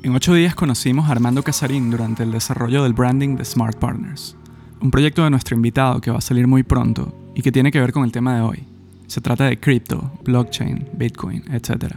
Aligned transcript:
En 0.00 0.14
ocho 0.14 0.32
días 0.32 0.54
conocimos 0.54 1.08
a 1.08 1.12
Armando 1.12 1.42
Casarín 1.42 1.90
durante 1.90 2.22
el 2.22 2.30
desarrollo 2.30 2.84
del 2.84 2.92
branding 2.92 3.34
de 3.34 3.44
Smart 3.44 3.76
Partners, 3.76 4.36
un 4.80 4.92
proyecto 4.92 5.24
de 5.24 5.30
nuestro 5.30 5.56
invitado 5.56 6.00
que 6.00 6.12
va 6.12 6.18
a 6.18 6.20
salir 6.20 6.46
muy 6.46 6.62
pronto 6.62 7.12
y 7.34 7.42
que 7.42 7.50
tiene 7.50 7.72
que 7.72 7.80
ver 7.80 7.92
con 7.92 8.04
el 8.04 8.12
tema 8.12 8.36
de 8.36 8.42
hoy. 8.42 8.64
Se 9.08 9.20
trata 9.20 9.46
de 9.46 9.58
cripto, 9.58 10.12
blockchain, 10.22 10.90
bitcoin, 10.92 11.42
etc. 11.52 11.96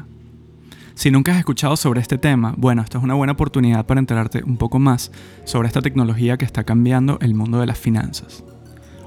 Si 0.95 1.11
nunca 1.11 1.33
has 1.33 1.37
escuchado 1.37 1.77
sobre 1.77 2.01
este 2.01 2.17
tema, 2.17 2.55
bueno, 2.57 2.81
esta 2.81 2.97
es 2.97 3.03
una 3.03 3.13
buena 3.13 3.33
oportunidad 3.33 3.85
para 3.85 3.99
enterarte 3.99 4.43
un 4.43 4.57
poco 4.57 4.79
más 4.79 5.11
sobre 5.45 5.67
esta 5.67 5.83
tecnología 5.83 6.37
que 6.37 6.45
está 6.45 6.63
cambiando 6.63 7.19
el 7.21 7.35
mundo 7.35 7.59
de 7.59 7.67
las 7.67 7.77
finanzas. 7.77 8.43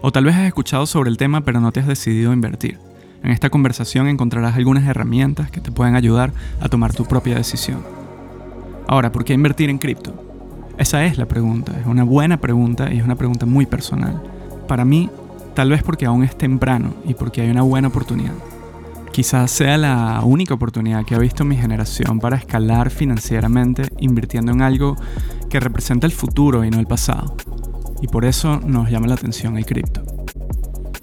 O 0.02 0.12
tal 0.12 0.24
vez 0.24 0.36
has 0.36 0.46
escuchado 0.46 0.86
sobre 0.86 1.10
el 1.10 1.16
tema 1.16 1.40
pero 1.40 1.60
no 1.60 1.72
te 1.72 1.80
has 1.80 1.88
decidido 1.88 2.30
a 2.30 2.34
invertir. 2.34 2.78
En 3.24 3.32
esta 3.32 3.50
conversación 3.50 4.06
encontrarás 4.06 4.54
algunas 4.54 4.86
herramientas 4.86 5.50
que 5.50 5.60
te 5.60 5.72
pueden 5.72 5.96
ayudar 5.96 6.32
a 6.60 6.68
tomar 6.68 6.94
tu 6.94 7.06
propia 7.06 7.34
decisión. 7.34 8.03
Ahora, 8.86 9.10
¿por 9.12 9.24
qué 9.24 9.32
invertir 9.32 9.70
en 9.70 9.78
cripto? 9.78 10.14
Esa 10.76 11.04
es 11.04 11.18
la 11.18 11.26
pregunta, 11.26 11.72
es 11.80 11.86
una 11.86 12.04
buena 12.04 12.38
pregunta 12.38 12.92
y 12.92 12.98
es 12.98 13.04
una 13.04 13.14
pregunta 13.14 13.46
muy 13.46 13.64
personal. 13.64 14.22
Para 14.66 14.84
mí, 14.84 15.08
tal 15.54 15.70
vez 15.70 15.82
porque 15.82 16.06
aún 16.06 16.24
es 16.24 16.36
temprano 16.36 16.94
y 17.06 17.14
porque 17.14 17.42
hay 17.42 17.50
una 17.50 17.62
buena 17.62 17.88
oportunidad. 17.88 18.34
Quizás 19.12 19.52
sea 19.52 19.78
la 19.78 20.20
única 20.24 20.54
oportunidad 20.54 21.04
que 21.04 21.14
ha 21.14 21.18
visto 21.18 21.44
mi 21.44 21.56
generación 21.56 22.18
para 22.18 22.36
escalar 22.36 22.90
financieramente 22.90 23.84
invirtiendo 24.00 24.50
en 24.50 24.60
algo 24.60 24.96
que 25.48 25.60
representa 25.60 26.06
el 26.06 26.12
futuro 26.12 26.64
y 26.64 26.70
no 26.70 26.80
el 26.80 26.86
pasado. 26.86 27.36
Y 28.02 28.08
por 28.08 28.24
eso 28.24 28.60
nos 28.60 28.90
llama 28.90 29.06
la 29.06 29.14
atención 29.14 29.56
el 29.56 29.66
cripto. 29.66 30.13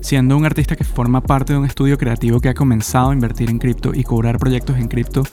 Siendo 0.01 0.35
un 0.35 0.45
artista 0.45 0.75
que 0.75 0.83
forma 0.83 1.21
parte 1.21 1.53
de 1.53 1.59
un 1.59 1.65
estudio 1.65 1.97
creativo 1.97 2.39
que 2.39 2.49
ha 2.49 2.53
comenzado 2.55 3.11
a 3.11 3.13
invertir 3.13 3.49
en 3.49 3.59
cripto 3.59 3.93
y 3.93 4.03
cobrar 4.03 4.39
proyectos 4.39 4.77
en 4.77 4.87
cripto, 4.87 5.23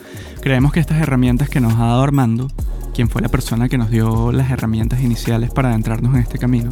creemos 0.43 0.73
que 0.73 0.81
estas 0.81 1.01
herramientas 1.01 1.49
que 1.49 1.61
nos 1.61 1.75
ha 1.75 1.87
dado 1.87 2.03
Armando, 2.03 2.49
quien 2.95 3.09
fue 3.09 3.23
la 3.23 3.29
persona 3.29 3.69
que 3.69 3.79
nos 3.79 3.91
dio 3.91 4.31
las 4.31 4.51
herramientas 4.51 5.01
iniciales 5.01 5.51
para 5.51 5.71
adentrarnos 5.71 6.15
en 6.15 6.21
este 6.21 6.39
camino, 6.39 6.71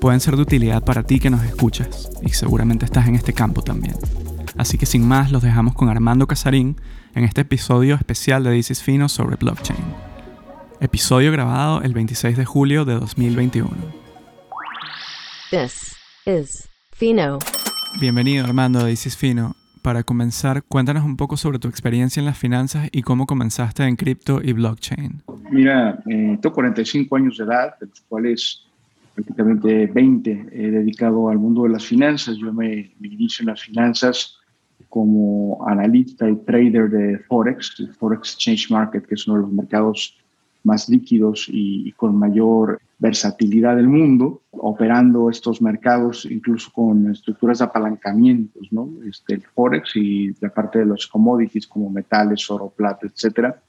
pueden 0.00 0.20
ser 0.20 0.36
de 0.36 0.42
utilidad 0.42 0.84
para 0.84 1.04
ti 1.04 1.20
que 1.20 1.30
nos 1.30 1.44
escuchas 1.44 2.10
y 2.20 2.30
seguramente 2.30 2.84
estás 2.84 3.06
en 3.06 3.14
este 3.14 3.32
campo 3.32 3.62
también. 3.62 3.94
Así 4.58 4.76
que 4.76 4.86
sin 4.86 5.06
más, 5.06 5.30
los 5.30 5.42
dejamos 5.42 5.74
con 5.74 5.88
Armando 5.88 6.26
Casarín 6.26 6.80
en 7.14 7.24
este 7.24 7.42
episodio 7.42 7.94
especial 7.94 8.42
de 8.42 8.58
is 8.58 8.82
Fino 8.82 9.08
sobre 9.08 9.36
blockchain. 9.36 9.78
Episodio 10.80 11.30
grabado 11.30 11.80
el 11.82 11.94
26 11.94 12.36
de 12.36 12.44
julio 12.44 12.84
de 12.84 12.94
2021. 12.94 13.70
This 15.50 15.94
is 16.26 16.75
Fino. 16.96 17.38
Bienvenido 18.00 18.42
Armando 18.42 18.82
de 18.82 18.90
Isis 18.90 19.18
Fino. 19.18 19.54
Para 19.82 20.02
comenzar, 20.02 20.62
cuéntanos 20.62 21.04
un 21.04 21.18
poco 21.18 21.36
sobre 21.36 21.58
tu 21.58 21.68
experiencia 21.68 22.20
en 22.20 22.24
las 22.24 22.38
finanzas 22.38 22.88
y 22.90 23.02
cómo 23.02 23.26
comenzaste 23.26 23.82
en 23.82 23.96
cripto 23.96 24.40
y 24.42 24.54
blockchain. 24.54 25.22
Mira, 25.50 26.02
eh, 26.06 26.38
tengo 26.40 26.54
45 26.54 27.16
años 27.16 27.36
de 27.36 27.44
edad, 27.44 27.78
de 27.78 27.86
los 27.88 28.00
cuales 28.08 28.64
prácticamente 29.14 29.88
20 29.88 30.46
he 30.50 30.70
dedicado 30.70 31.28
al 31.28 31.38
mundo 31.38 31.64
de 31.64 31.68
las 31.68 31.84
finanzas. 31.84 32.38
Yo 32.38 32.50
me, 32.50 32.90
me 32.98 33.08
inicio 33.08 33.42
en 33.42 33.48
las 33.48 33.60
finanzas 33.60 34.38
como 34.88 35.62
analista 35.68 36.30
y 36.30 36.36
trader 36.46 36.88
de 36.88 37.18
Forex, 37.28 37.74
el 37.78 37.92
Forex 37.92 38.32
Exchange 38.32 38.70
Market, 38.70 39.04
que 39.04 39.16
es 39.16 39.28
uno 39.28 39.36
de 39.36 39.42
los 39.42 39.52
mercados 39.52 40.16
más 40.64 40.88
líquidos 40.88 41.46
y, 41.50 41.86
y, 41.86 41.92
con 41.92 42.16
mayor 42.18 42.80
versatilidad 42.98 43.76
del 43.76 43.86
mundo, 43.86 44.40
operando 44.68 45.30
estos 45.30 45.62
mercados 45.62 46.26
incluso 46.28 46.72
con 46.72 47.08
estructuras 47.08 47.60
de 47.60 47.66
apalancamientos, 47.66 48.66
¿no? 48.72 48.90
Este, 49.08 49.34
el 49.34 49.42
Forex 49.42 49.94
y 49.94 50.34
la 50.40 50.48
parte 50.48 50.80
de 50.80 50.86
los 50.86 51.06
commodities 51.06 51.68
como 51.68 51.88
metales, 51.88 52.50
oro, 52.50 52.72
plata, 52.74 53.06
etcétera. 53.06 53.62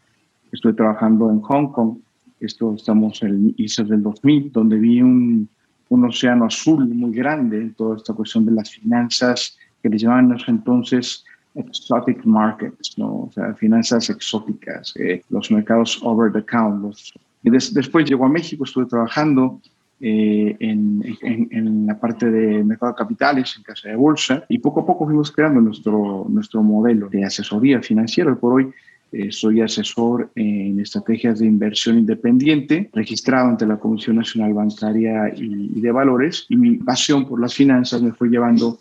Estoy 0.51 0.73
trabajando 0.73 1.29
en 1.29 1.39
Hong 1.41 1.71
Kong, 1.71 1.97
esto 2.39 2.73
estamos 2.73 3.21
en 3.21 3.29
el 3.29 3.53
inicio 3.57 3.85
del 3.85 4.01
2000, 4.01 4.51
donde 4.51 4.77
vi 4.77 5.03
un, 5.03 5.47
un 5.89 6.05
océano 6.05 6.45
azul 6.45 6.87
muy 6.89 7.11
grande 7.11 7.61
en 7.61 7.75
toda 7.75 7.97
esta 7.97 8.13
cuestión 8.13 8.45
de 8.45 8.53
las 8.53 8.71
finanzas 8.71 9.55
que 9.83 9.89
le 9.89 9.99
llamaban 9.99 10.35
entonces 10.47 11.23
exotic 11.53 12.25
markets, 12.25 12.97
¿no? 12.97 13.07
o 13.07 13.31
sea, 13.31 13.53
finanzas 13.53 14.09
exóticas, 14.09 14.95
eh, 14.97 15.21
los 15.29 15.51
mercados 15.51 15.99
over 16.01 16.31
the 16.31 16.43
counter. 16.43 16.89
Los... 16.89 17.13
Y 17.43 17.51
des 17.51 17.71
después 17.71 18.09
llegó 18.09 18.25
a 18.25 18.29
México, 18.29 18.63
estuve 18.63 18.87
trabajando 18.87 19.61
eh, 19.99 20.55
en, 20.59 21.03
en, 21.21 21.47
en, 21.51 21.87
la 21.87 21.99
parte 21.99 22.29
de 22.29 22.63
mercado 22.63 22.91
de 22.91 22.97
capitales, 22.97 23.55
en 23.57 23.63
casa 23.63 23.89
de 23.89 23.95
bolsa, 23.95 24.43
y 24.47 24.59
poco 24.59 24.81
a 24.81 24.85
poco 24.85 25.05
fuimos 25.05 25.31
creando 25.31 25.59
nuestro, 25.61 26.25
nuestro 26.29 26.61
modelo 26.61 27.09
de 27.09 27.25
asesoría 27.25 27.81
financiera. 27.81 28.35
Por 28.35 28.53
hoy 28.53 28.71
eh, 29.11 29.31
soy 29.31 29.61
asesor 29.61 30.29
en 30.35 30.79
estrategias 30.79 31.39
de 31.39 31.45
inversión 31.47 31.97
independiente, 31.97 32.89
registrado 32.93 33.49
ante 33.49 33.65
la 33.65 33.77
Comisión 33.77 34.17
Nacional 34.17 34.53
Bancaria 34.53 35.33
y, 35.35 35.71
y 35.75 35.81
de 35.81 35.91
Valores, 35.91 36.45
y 36.49 36.57
mi 36.57 36.75
pasión 36.75 37.25
por 37.27 37.39
las 37.39 37.53
finanzas 37.53 38.01
me 38.01 38.11
fue 38.11 38.29
llevando 38.29 38.79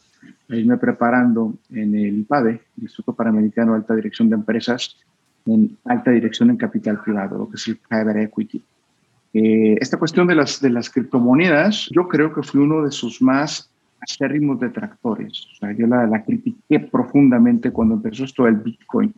a 0.48 0.56
irme 0.56 0.76
preparando 0.76 1.54
en 1.72 1.94
el 1.94 2.18
IPADE, 2.18 2.60
Instituto 2.80 3.14
Panamericano 3.14 3.72
de 3.72 3.78
Alta 3.78 3.94
Dirección 3.94 4.28
de 4.28 4.36
Empresas, 4.36 4.96
en 5.46 5.76
alta 5.84 6.10
dirección 6.10 6.50
en 6.50 6.56
capital 6.56 7.00
privado, 7.00 7.38
lo 7.38 7.48
que 7.48 7.56
es 7.56 7.68
el 7.68 7.76
private 7.76 8.22
equity. 8.24 8.62
Eh, 9.34 9.76
esta 9.80 9.98
cuestión 9.98 10.26
de 10.26 10.34
las, 10.34 10.60
de 10.60 10.70
las 10.70 10.90
criptomonedas, 10.90 11.88
yo 11.90 12.08
creo 12.08 12.32
que 12.32 12.42
fui 12.42 12.60
uno 12.60 12.82
de 12.84 12.90
sus 12.90 13.20
más 13.20 13.70
acérrimos 14.00 14.60
detractores. 14.60 15.46
O 15.52 15.56
sea, 15.56 15.72
yo 15.72 15.86
la, 15.86 16.06
la 16.06 16.22
critiqué 16.24 16.80
profundamente 16.80 17.70
cuando 17.70 17.94
empezó 17.94 18.24
esto 18.24 18.44
del 18.44 18.56
Bitcoin, 18.56 19.12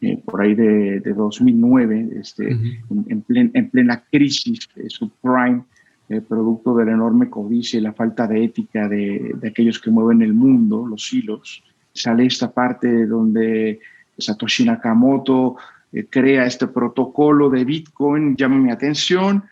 eh, 0.00 0.20
por 0.24 0.42
ahí 0.42 0.54
de, 0.54 1.00
de 1.00 1.12
2009, 1.14 2.10
este, 2.20 2.46
uh 2.46 2.58
-huh. 2.58 2.80
en, 2.90 3.04
en, 3.08 3.22
plen, 3.22 3.50
en, 3.54 3.70
plena 3.70 4.04
crisis, 4.10 4.68
eh, 4.76 4.88
subprime, 4.88 5.64
eh, 6.08 6.20
producto 6.20 6.76
de 6.76 6.84
la 6.84 6.92
enorme 6.92 7.30
codicia 7.30 7.78
y 7.78 7.82
la 7.82 7.92
falta 7.92 8.26
de 8.26 8.44
ética 8.44 8.88
de, 8.88 9.34
de, 9.40 9.48
aquellos 9.48 9.80
que 9.80 9.90
mueven 9.90 10.22
el 10.22 10.34
mundo, 10.34 10.86
los 10.86 11.12
hilos. 11.12 11.64
Sale 11.92 12.26
esta 12.26 12.52
parte 12.52 13.06
donde 13.06 13.80
Satoshi 14.18 14.64
Nakamoto 14.64 15.56
eh, 15.96 16.06
crea 16.10 16.44
este 16.46 16.66
protocolo 16.66 17.48
de 17.48 17.64
Bitcoin, 17.64 18.36
llama 18.36 18.58
mi 18.58 18.70
atención, 18.70 19.44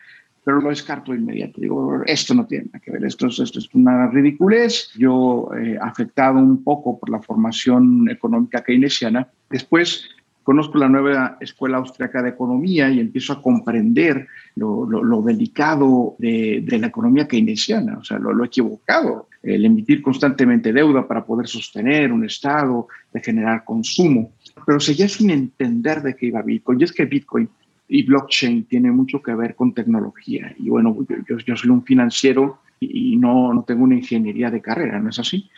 pero 0.43 0.61
lo 0.61 0.69
descarto 0.69 1.11
de 1.11 1.17
inmediato. 1.17 1.59
Digo, 1.59 2.03
esto 2.05 2.35
no 2.35 2.45
tiene 2.45 2.65
nada 2.65 2.79
que 2.79 2.91
ver, 2.91 3.03
esto, 3.03 3.27
esto 3.27 3.59
es 3.59 3.67
una 3.73 4.07
ridiculez. 4.11 4.91
Yo, 4.95 5.49
eh, 5.59 5.75
afectado 5.81 6.37
un 6.37 6.63
poco 6.63 6.99
por 6.99 7.09
la 7.09 7.19
formación 7.19 8.07
económica 8.11 8.63
keynesiana, 8.63 9.27
después 9.49 10.07
conozco 10.43 10.77
la 10.77 10.87
nueva 10.87 11.37
Escuela 11.41 11.77
Austriaca 11.77 12.21
de 12.21 12.29
Economía 12.29 12.87
y 12.91 12.99
empiezo 12.99 13.33
a 13.33 13.41
comprender 13.41 14.27
lo, 14.55 14.85
lo, 14.85 15.03
lo 15.03 15.23
delicado 15.23 16.15
de, 16.19 16.61
de, 16.63 16.77
la 16.77 16.87
economía 16.87 17.27
keynesiana, 17.27 17.97
o 17.97 18.03
sea, 18.03 18.19
lo, 18.19 18.31
lo, 18.31 18.45
equivocado, 18.45 19.27
el 19.41 19.65
emitir 19.65 20.03
constantemente 20.03 20.71
deuda 20.71 21.07
para 21.07 21.25
poder 21.25 21.47
sostener 21.47 22.11
un 22.11 22.23
Estado, 22.23 22.87
de 23.11 23.23
generar 23.23 23.63
consumo, 23.65 24.33
pero 24.65 24.79
seguía 24.79 25.07
sin 25.07 25.29
entender 25.29 26.01
de 26.01 26.15
qué 26.15 26.27
iba 26.27 26.41
Bitcoin. 26.41 26.79
Y 26.79 26.83
es 26.83 26.91
que 26.91 27.05
Bitcoin 27.05 27.49
y 27.87 28.03
blockchain 28.03 28.65
tiene 28.65 28.91
mucho 28.91 29.21
que 29.21 29.33
ver 29.33 29.55
con 29.55 29.73
tecnología. 29.73 30.53
Y 30.57 30.69
bueno, 30.69 30.97
yo, 31.27 31.37
yo 31.37 31.55
soy 31.55 31.69
un 31.69 31.83
financiero 31.83 32.59
y 32.79 33.15
no, 33.17 33.53
no 33.53 33.63
tengo 33.63 33.83
una 33.83 33.95
ingeniería 33.95 34.51
de 34.51 34.61
carrera, 34.61 34.99
¿no 34.99 35.09
es 35.09 35.19
así? 35.19 35.49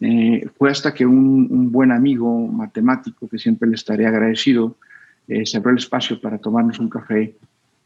Eh, 0.00 0.48
fue 0.58 0.70
hasta 0.70 0.92
que 0.92 1.06
un, 1.06 1.46
un, 1.50 1.70
buen 1.70 1.92
amigo 1.92 2.46
matemático, 2.48 3.28
que 3.28 3.38
siempre 3.38 3.68
le 3.68 3.76
estaré 3.76 4.06
agradecido, 4.06 4.76
eh, 5.28 5.46
se 5.46 5.56
abrió 5.56 5.70
el 5.70 5.78
espacio 5.78 6.20
para 6.20 6.38
tomarnos 6.38 6.78
un 6.78 6.88
café 6.88 7.36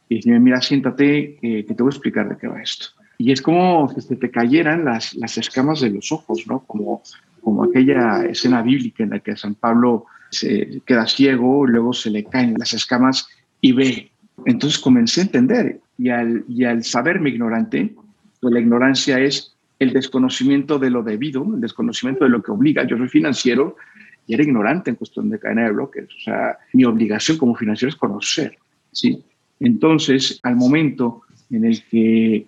y 0.08 0.16
dice, 0.16 0.38
mira, 0.38 0.60
siéntate, 0.60 1.38
eh, 1.42 1.64
que 1.66 1.74
te 1.74 1.82
voy 1.82 1.90
a 1.90 1.94
explicar 1.94 2.28
de 2.28 2.36
qué 2.36 2.48
va 2.48 2.62
esto. 2.62 2.86
Y 3.18 3.32
es 3.32 3.42
como 3.42 3.92
que 3.92 4.00
se 4.00 4.16
te 4.16 4.30
cayeran 4.30 4.84
las, 4.84 5.14
las 5.14 5.36
escamas 5.36 5.80
de 5.80 5.90
los 5.90 6.10
ojos, 6.12 6.46
¿no? 6.46 6.60
Como, 6.60 7.02
como 7.42 7.64
aquella 7.64 8.24
escena 8.24 8.62
bíblica 8.62 9.02
en 9.02 9.10
la 9.10 9.20
que 9.20 9.36
San 9.36 9.54
Pablo 9.54 10.06
se 10.30 10.80
queda 10.86 11.06
ciego, 11.06 11.66
luego 11.66 11.92
se 11.92 12.10
le 12.10 12.24
caen 12.24 12.54
las 12.58 12.72
escamas 12.72 13.28
y 13.60 13.72
ve. 13.72 14.10
Entonces 14.44 14.78
comencé 14.78 15.20
a 15.20 15.24
entender 15.24 15.80
y 15.96 16.10
al, 16.10 16.44
y 16.48 16.64
al 16.64 16.84
saberme 16.84 17.30
ignorante, 17.30 17.94
pues 18.40 18.52
la 18.52 18.60
ignorancia 18.60 19.18
es 19.18 19.54
el 19.78 19.92
desconocimiento 19.92 20.78
de 20.78 20.90
lo 20.90 21.02
debido, 21.02 21.44
el 21.54 21.60
desconocimiento 21.60 22.24
de 22.24 22.30
lo 22.30 22.42
que 22.42 22.52
obliga. 22.52 22.84
Yo 22.84 22.96
soy 22.96 23.08
financiero 23.08 23.76
y 24.26 24.34
era 24.34 24.42
ignorante 24.42 24.90
en 24.90 24.96
cuestión 24.96 25.30
de 25.30 25.38
cadena 25.38 25.64
de 25.64 25.72
bloques. 25.72 26.04
O 26.04 26.20
sea, 26.24 26.58
mi 26.72 26.84
obligación 26.84 27.38
como 27.38 27.54
financiero 27.54 27.90
es 27.90 27.96
conocer. 27.96 28.58
¿sí? 28.92 29.22
Entonces, 29.60 30.38
al 30.42 30.56
momento 30.56 31.22
en 31.50 31.64
el 31.64 31.82
que 31.84 32.46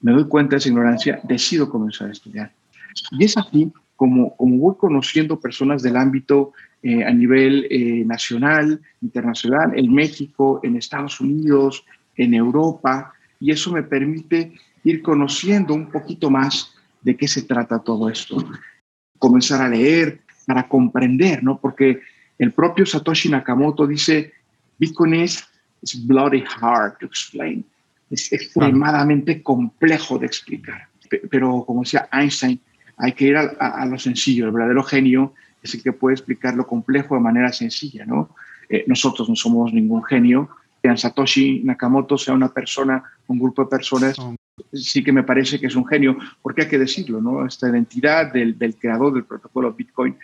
me 0.00 0.12
doy 0.12 0.24
cuenta 0.26 0.52
de 0.52 0.58
esa 0.58 0.68
ignorancia, 0.68 1.20
decido 1.24 1.70
comenzar 1.70 2.08
a 2.08 2.12
estudiar. 2.12 2.52
Y 3.12 3.24
es 3.24 3.36
así 3.36 3.70
como, 3.96 4.34
como 4.36 4.56
voy 4.58 4.74
conociendo 4.76 5.38
personas 5.38 5.82
del 5.82 5.96
ámbito 5.96 6.52
eh, 6.82 7.04
a 7.04 7.10
nivel 7.12 7.66
eh, 7.70 8.04
nacional, 8.06 8.80
internacional, 9.02 9.78
en 9.78 9.92
México, 9.92 10.60
en 10.62 10.76
Estados 10.76 11.20
Unidos, 11.20 11.84
en 12.16 12.34
Europa, 12.34 13.12
y 13.38 13.50
eso 13.50 13.72
me 13.72 13.82
permite 13.82 14.52
ir 14.84 15.02
conociendo 15.02 15.74
un 15.74 15.90
poquito 15.90 16.30
más 16.30 16.74
de 17.02 17.16
qué 17.16 17.28
se 17.28 17.42
trata 17.42 17.78
todo 17.78 18.08
esto. 18.08 18.36
Comenzar 19.18 19.62
a 19.62 19.68
leer 19.68 20.20
para 20.46 20.68
comprender, 20.68 21.42
¿no? 21.42 21.58
Porque 21.60 22.00
el 22.38 22.52
propio 22.52 22.86
Satoshi 22.86 23.28
Nakamoto 23.28 23.86
dice, 23.86 24.32
Bitcoin 24.78 25.14
es 25.14 25.46
bloody 26.06 26.44
hard 26.60 26.98
to 26.98 27.06
explain. 27.06 27.64
Es 28.10 28.32
extremadamente 28.32 29.42
complejo 29.42 30.18
de 30.18 30.26
explicar. 30.26 30.88
Pero 31.30 31.64
como 31.64 31.82
decía 31.82 32.08
Einstein, 32.12 32.60
hay 32.96 33.12
que 33.12 33.26
ir 33.26 33.36
a, 33.36 33.86
lo 33.86 33.98
sencillo. 33.98 34.46
El 34.46 34.52
verdadero 34.52 34.82
genio 34.82 35.34
es 35.62 35.74
el 35.74 35.82
que 35.82 35.92
puede 35.92 36.14
explicar 36.14 36.54
lo 36.54 36.66
complejo 36.66 37.14
de 37.14 37.20
manera 37.20 37.52
sencilla, 37.52 38.04
¿no? 38.06 38.34
Eh, 38.68 38.84
nosotros 38.86 39.28
no 39.28 39.36
somos 39.36 39.72
ningún 39.72 40.02
genio. 40.04 40.48
Que 40.82 40.96
Satoshi 40.96 41.60
Nakamoto 41.62 42.16
sea 42.16 42.32
una 42.32 42.48
persona, 42.48 43.02
un 43.26 43.38
grupo 43.38 43.64
de 43.64 43.68
personas, 43.68 44.16
sí 44.72 45.04
que 45.04 45.12
me 45.12 45.22
parece 45.22 45.60
que 45.60 45.66
es 45.66 45.76
un 45.76 45.86
genio, 45.86 46.16
porque 46.40 46.62
hay 46.62 46.68
que 46.68 46.78
decirlo, 46.78 47.20
¿no? 47.20 47.44
Esta 47.44 47.68
identidad 47.68 48.32
del, 48.32 48.58
del 48.58 48.76
creador 48.76 49.12
del 49.12 49.24
protocolo 49.24 49.72
Bitcoin 49.72 50.16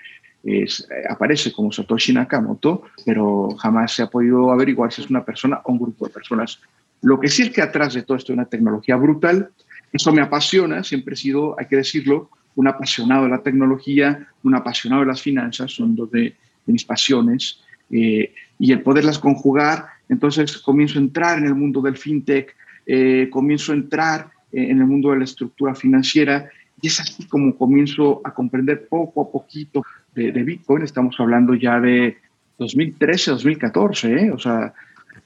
es, 0.43 0.87
eh, 0.91 1.05
aparece 1.09 1.53
como 1.53 1.73
Satoshi 1.73 2.13
Nakamoto, 2.13 2.85
pero 3.05 3.51
jamás 3.59 3.93
se 3.93 4.03
ha 4.03 4.07
podido 4.07 4.51
averiguar 4.51 4.93
si 4.93 5.03
es 5.03 5.11
una 5.11 5.25
persona 5.25 5.61
o 5.65 5.73
un 5.73 5.79
grupo 5.79 6.07
de 6.07 6.13
personas. 6.13 6.61
Lo 7.03 7.21
que 7.21 7.29
sí 7.29 7.43
es 7.43 7.51
que 7.51 7.63
atrás 7.63 7.95
de 7.95 8.03
todo 8.03 8.17
esto 8.17 8.33
hay 8.33 8.39
una 8.39 8.49
tecnología 8.49 8.97
brutal. 8.97 9.51
Eso 9.93 10.13
me 10.13 10.23
apasiona, 10.23 10.83
siempre 10.85 11.15
he 11.15 11.17
sido, 11.17 11.59
hay 11.59 11.67
que 11.67 11.77
decirlo, 11.77 12.31
un 12.57 12.69
apasionado 12.69 13.25
de 13.25 13.31
la 13.31 13.43
tecnología, 13.43 14.29
un 14.43 14.55
apasionado 14.55 15.03
de 15.03 15.09
las 15.09 15.23
finanzas, 15.23 15.73
son 15.73 15.95
dos 15.95 16.11
de, 16.11 16.35
mis 16.67 16.85
pasiones, 16.85 17.61
eh, 17.91 18.35
y 18.59 18.73
el 18.73 18.83
poderlas 18.83 19.21
conjugar, 19.21 19.87
entonces 20.09 20.59
comienzo 20.59 20.99
a 20.99 21.03
entrar 21.03 21.39
en 21.39 21.47
el 21.47 21.55
mundo 21.55 21.81
del 21.81 21.97
fintech, 21.97 22.57
eh, 22.85 23.29
comienzo 23.31 23.71
a 23.71 23.77
entrar 23.77 24.31
en 24.51 24.79
el 24.79 24.87
mundo 24.87 25.11
de 25.11 25.19
la 25.19 25.25
estructura 25.25 25.75
financiera, 25.75 26.49
y 26.81 26.89
es 26.89 27.01
así 27.01 27.25
como 27.27 27.57
comienzo 27.57 28.21
a 28.25 28.35
comprender 28.35 28.89
poco 28.89 29.23
a 29.23 29.31
poquito 29.31 29.83
de, 30.15 30.31
Bitcoin, 30.31 30.83
estamos 30.83 31.17
hablando 31.19 31.55
ya 31.55 31.79
de 31.81 32.17
2013, 32.59 33.33
2014, 33.33 34.13
¿eh? 34.13 34.31
o 34.31 34.39
sea, 34.39 34.73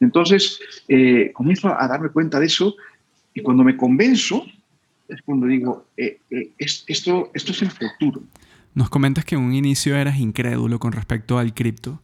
entonces 0.00 0.60
eh, 0.88 1.30
comienzo 1.32 1.68
a 1.68 1.86
darme 1.86 2.08
cuenta 2.08 2.40
de 2.40 2.46
eso 2.46 2.74
y 3.34 3.40
cuando 3.40 3.62
me 3.62 3.76
convenzo 3.76 4.44
es 5.10 5.22
cuando 5.22 5.46
digo, 5.46 5.86
eh, 5.96 6.18
eh, 6.30 6.50
esto, 6.58 7.30
esto 7.34 7.52
es 7.52 7.62
el 7.62 7.70
futuro. 7.70 8.22
Nos 8.74 8.88
comentas 8.88 9.24
que 9.24 9.34
en 9.34 9.42
un 9.42 9.54
inicio 9.54 9.96
eras 9.96 10.18
incrédulo 10.18 10.78
con 10.78 10.92
respecto 10.92 11.38
al 11.38 11.52
cripto. 11.54 12.00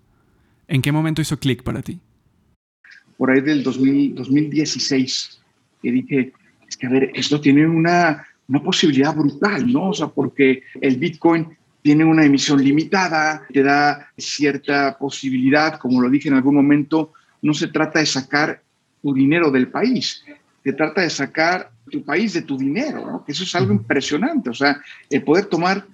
¿En 0.68 0.82
qué 0.82 0.92
momento 0.92 1.22
hizo 1.22 1.38
clic 1.38 1.62
para 1.62 1.82
ti? 1.82 2.00
Por 3.16 3.30
ahí 3.30 3.40
del 3.40 3.62
2016, 3.62 5.40
que 5.82 5.92
dije, 5.92 6.32
es 6.68 6.76
que 6.76 6.86
a 6.86 6.90
ver, 6.90 7.10
esto 7.14 7.40
tiene 7.40 7.66
una, 7.66 8.26
una 8.48 8.62
posibilidad 8.62 9.14
brutal, 9.14 9.72
¿no? 9.72 9.90
O 9.90 9.94
sea, 9.94 10.08
porque 10.08 10.62
el 10.80 10.96
Bitcoin 10.96 11.56
tiene 11.82 12.04
una 12.04 12.24
emisión 12.24 12.62
limitada, 12.62 13.46
te 13.52 13.62
da 13.62 14.10
cierta 14.18 14.98
posibilidad, 14.98 15.78
como 15.78 16.00
lo 16.00 16.10
dije 16.10 16.28
en 16.28 16.34
algún 16.34 16.56
momento, 16.56 17.12
no 17.42 17.54
se 17.54 17.68
trata 17.68 18.00
de 18.00 18.06
sacar 18.06 18.60
tu 19.02 19.14
dinero 19.14 19.52
del 19.52 19.68
país, 19.68 20.24
se 20.66 20.72
trata 20.72 21.02
de 21.02 21.10
sacar 21.10 21.70
tu 21.92 22.02
país 22.02 22.32
de 22.32 22.42
tu 22.42 22.58
dinero, 22.58 23.06
¿no? 23.06 23.24
Eso 23.28 23.44
es 23.44 23.54
algo 23.54 23.72
impresionante, 23.72 24.50
o 24.50 24.54
sea, 24.54 24.82
el 25.08 25.22
poder 25.22 25.44
tomar 25.44 25.86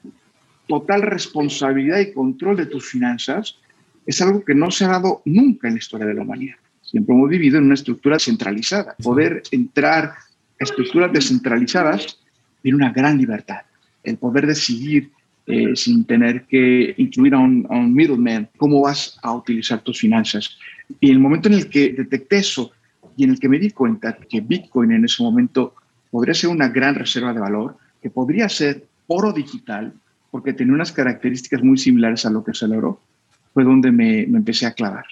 total 0.67 1.03
responsabilidad 1.03 2.01
y 2.01 2.15
control 2.15 2.57
de 2.57 2.65
tus 2.65 2.89
finanzas 2.89 3.59
es 4.07 4.23
algo 4.23 4.43
que 4.43 4.55
no 4.55 4.71
se 4.71 4.87
ha 4.87 4.89
dado 4.89 5.21
nunca 5.27 5.69
en 5.69 5.75
la 5.75 5.79
historia 5.79 6.07
de 6.07 6.15
la 6.15 6.23
humanidad. 6.23 6.57
Siempre 6.81 7.15
hemos 7.15 7.29
vivido 7.29 7.59
en 7.59 7.65
una 7.65 7.75
estructura 7.75 8.19
centralizada. 8.19 8.97
Poder 9.03 9.43
entrar 9.51 10.05
a 10.05 10.65
estructuras 10.65 11.13
descentralizadas 11.13 12.19
tiene 12.63 12.77
una 12.77 12.93
gran 12.93 13.19
libertad. 13.19 13.61
El 14.03 14.17
poder 14.17 14.47
decidir 14.47 15.11
eh, 15.47 15.77
sin 15.77 16.07
tener 16.07 16.45
que 16.47 16.95
incluir 16.97 17.35
a 17.35 17.41
un, 17.41 17.67
a 17.69 17.75
un 17.75 17.93
middleman 17.93 18.49
cómo 18.57 18.81
vas 18.81 19.19
a 19.23 19.35
utilizar 19.35 19.83
tus 19.83 20.01
finanzas. 20.01 20.57
Y 20.99 21.11
el 21.11 21.19
momento 21.19 21.51
en 21.51 21.57
el 21.57 21.69
que 21.69 21.93
detecté 21.93 22.39
eso 22.39 22.73
y 23.17 23.25
en 23.25 23.31
el 23.31 23.41
que 23.41 23.49
me 23.49 23.59
di 23.59 23.71
cuenta 23.71 24.17
que 24.17 24.41
Bitcoin 24.41 24.93
en 24.93 25.05
ese 25.05 25.23
momento 25.23 25.75
podría 26.11 26.35
ser 26.35 26.51
una 26.51 26.69
gran 26.69 26.95
reserva 26.95 27.33
de 27.33 27.41
valor, 27.41 27.77
que 28.01 28.11
podría 28.11 28.49
ser 28.49 28.87
oro 29.07 29.33
digital, 29.33 29.93
porque 30.31 30.53
tenía 30.53 30.75
unas 30.75 30.93
características 30.93 31.63
muy 31.63 31.79
similares 31.79 32.25
a 32.25 32.31
lo 32.31 32.43
que 32.45 32.55
se 32.55 32.67
logró, 32.69 33.01
fue 33.53 33.65
donde 33.65 33.93
me, 33.93 34.27
me 34.27 34.39
empecé 34.39 34.67
a 34.67 34.73
clavar. 34.73 35.05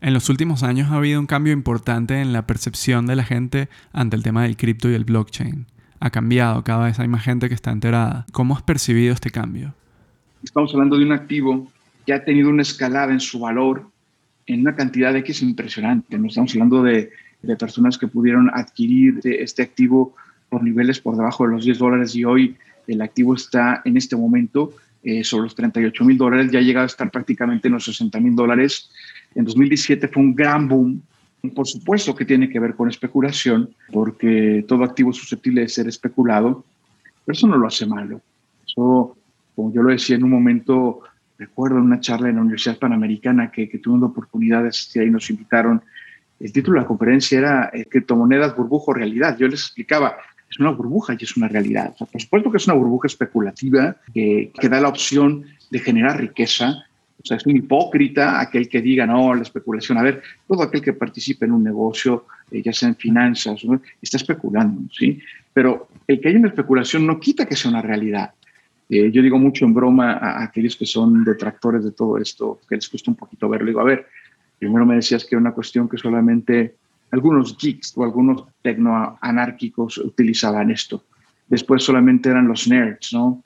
En 0.00 0.14
los 0.14 0.30
últimos 0.30 0.62
años 0.62 0.90
ha 0.90 0.96
habido 0.96 1.20
un 1.20 1.26
cambio 1.26 1.52
importante 1.52 2.20
en 2.20 2.32
la 2.32 2.46
percepción 2.46 3.06
de 3.06 3.16
la 3.16 3.24
gente 3.24 3.68
ante 3.92 4.16
el 4.16 4.22
tema 4.22 4.44
del 4.44 4.56
cripto 4.56 4.90
y 4.90 4.94
el 4.94 5.04
blockchain. 5.04 5.66
Ha 6.00 6.10
cambiado, 6.10 6.64
cada 6.64 6.86
vez 6.86 6.98
hay 6.98 7.08
más 7.08 7.22
gente 7.22 7.48
que 7.48 7.54
está 7.54 7.70
enterada. 7.70 8.24
¿Cómo 8.32 8.56
has 8.56 8.62
percibido 8.62 9.12
este 9.12 9.30
cambio? 9.30 9.74
Estamos 10.42 10.72
hablando 10.72 10.96
de 10.96 11.04
un 11.04 11.12
activo 11.12 11.70
que 12.06 12.14
ha 12.14 12.24
tenido 12.24 12.48
una 12.48 12.62
escalada 12.62 13.12
en 13.12 13.20
su 13.20 13.40
valor 13.40 13.89
en 14.54 14.60
una 14.60 14.74
cantidad 14.74 15.12
de 15.12 15.20
X 15.20 15.42
impresionante. 15.42 16.18
No 16.18 16.28
estamos 16.28 16.52
hablando 16.52 16.82
de, 16.82 17.10
de 17.42 17.56
personas 17.56 17.98
que 17.98 18.08
pudieron 18.08 18.50
adquirir 18.52 19.20
este 19.24 19.62
activo 19.62 20.14
por 20.48 20.62
niveles 20.62 21.00
por 21.00 21.16
debajo 21.16 21.46
de 21.46 21.52
los 21.52 21.64
10 21.64 21.78
dólares 21.78 22.14
y 22.14 22.24
hoy 22.24 22.56
el 22.86 23.02
activo 23.02 23.34
está 23.34 23.82
en 23.84 23.96
este 23.96 24.16
momento 24.16 24.72
eh, 25.02 25.24
sobre 25.24 25.44
los 25.44 25.54
38 25.54 26.04
mil 26.04 26.18
dólares, 26.18 26.50
ya 26.50 26.58
ha 26.58 26.62
llegado 26.62 26.84
a 26.84 26.86
estar 26.86 27.10
prácticamente 27.10 27.68
en 27.68 27.74
los 27.74 27.84
60 27.84 28.20
mil 28.20 28.34
dólares. 28.34 28.90
En 29.34 29.44
2017 29.44 30.08
fue 30.08 30.22
un 30.22 30.34
gran 30.34 30.68
boom. 30.68 31.02
Por 31.54 31.66
supuesto 31.66 32.14
que 32.14 32.26
tiene 32.26 32.50
que 32.50 32.60
ver 32.60 32.74
con 32.74 32.90
especulación, 32.90 33.70
porque 33.92 34.62
todo 34.68 34.84
activo 34.84 35.10
es 35.10 35.16
susceptible 35.16 35.62
de 35.62 35.68
ser 35.68 35.88
especulado, 35.88 36.64
pero 37.24 37.34
eso 37.34 37.46
no 37.46 37.56
lo 37.56 37.66
hace 37.66 37.86
malo. 37.86 38.20
Eso, 38.66 39.16
como 39.56 39.72
yo 39.72 39.82
lo 39.82 39.90
decía 39.90 40.16
en 40.16 40.24
un 40.24 40.30
momento, 40.30 41.00
recuerdo 41.40 41.76
una 41.76 42.00
charla 42.00 42.28
en 42.28 42.36
la 42.36 42.42
Universidad 42.42 42.78
Panamericana 42.78 43.50
que, 43.50 43.68
que 43.68 43.78
tuve 43.78 43.98
la 43.98 44.06
oportunidad 44.06 44.62
de 44.62 45.04
y 45.04 45.10
nos 45.10 45.30
invitaron. 45.30 45.82
El 46.38 46.52
título 46.52 46.76
de 46.76 46.82
la 46.82 46.86
conferencia 46.86 47.38
era 47.38 47.70
eh, 47.72 47.86
Criptomonedas, 47.86 48.54
burbujo, 48.54 48.92
realidad. 48.92 49.38
Yo 49.38 49.48
les 49.48 49.60
explicaba, 49.60 50.18
es 50.50 50.60
una 50.60 50.70
burbuja 50.70 51.14
y 51.18 51.24
es 51.24 51.36
una 51.38 51.48
realidad. 51.48 51.94
por 51.98 52.20
supuesto 52.20 52.50
que 52.50 52.58
es 52.58 52.66
una 52.66 52.76
burbuja 52.76 53.06
especulativa 53.06 53.96
que, 54.12 54.52
que, 54.58 54.68
da 54.68 54.80
la 54.82 54.88
opción 54.88 55.46
de 55.70 55.78
generar 55.78 56.20
riqueza. 56.20 56.84
O 57.22 57.26
sea, 57.26 57.38
es 57.38 57.46
un 57.46 57.56
hipócrita 57.56 58.38
aquel 58.38 58.68
que 58.68 58.82
diga, 58.82 59.06
no, 59.06 59.34
la 59.34 59.42
especulación. 59.42 59.96
A 59.96 60.02
ver, 60.02 60.22
todo 60.46 60.62
aquel 60.62 60.82
que 60.82 60.92
participe 60.92 61.46
en 61.46 61.52
un 61.52 61.64
negocio, 61.64 62.26
eh, 62.50 62.62
ya 62.62 62.72
sea 62.74 62.90
en 62.90 62.96
finanzas, 62.96 63.62
está 64.02 64.18
especulando, 64.18 64.82
¿sí? 64.92 65.18
Pero 65.54 65.88
el 66.06 66.20
que 66.20 66.28
haya 66.28 66.38
una 66.38 66.48
especulación 66.48 67.06
no 67.06 67.18
quita 67.18 67.46
que 67.46 67.56
sea 67.56 67.70
una 67.70 67.82
realidad. 67.82 68.32
Eh, 68.90 69.12
yo 69.12 69.22
digo 69.22 69.38
mucho 69.38 69.64
en 69.64 69.72
broma 69.72 70.14
a, 70.14 70.42
aquellos 70.42 70.74
que 70.74 70.84
son 70.84 71.22
detractores 71.22 71.84
de 71.84 71.92
todo 71.92 72.18
esto, 72.18 72.60
que 72.68 72.74
les 72.74 72.88
cuesta 72.88 73.12
un 73.12 73.16
poquito 73.16 73.48
verlo. 73.48 73.68
Digo, 73.68 73.80
a 73.80 73.84
ver, 73.84 74.06
primero 74.58 74.84
me 74.84 74.96
decías 74.96 75.24
que 75.24 75.36
era 75.36 75.40
una 75.40 75.54
cuestión 75.54 75.88
que 75.88 75.96
solamente 75.96 76.74
algunos 77.12 77.56
geeks 77.56 77.92
o 77.96 78.02
algunos 78.02 78.44
tecnoanárquicos 78.62 79.98
utilizaban 79.98 80.72
esto. 80.72 81.04
Después 81.46 81.84
solamente 81.84 82.30
eran 82.30 82.48
los 82.48 82.66
nerds, 82.66 83.12
¿no? 83.12 83.44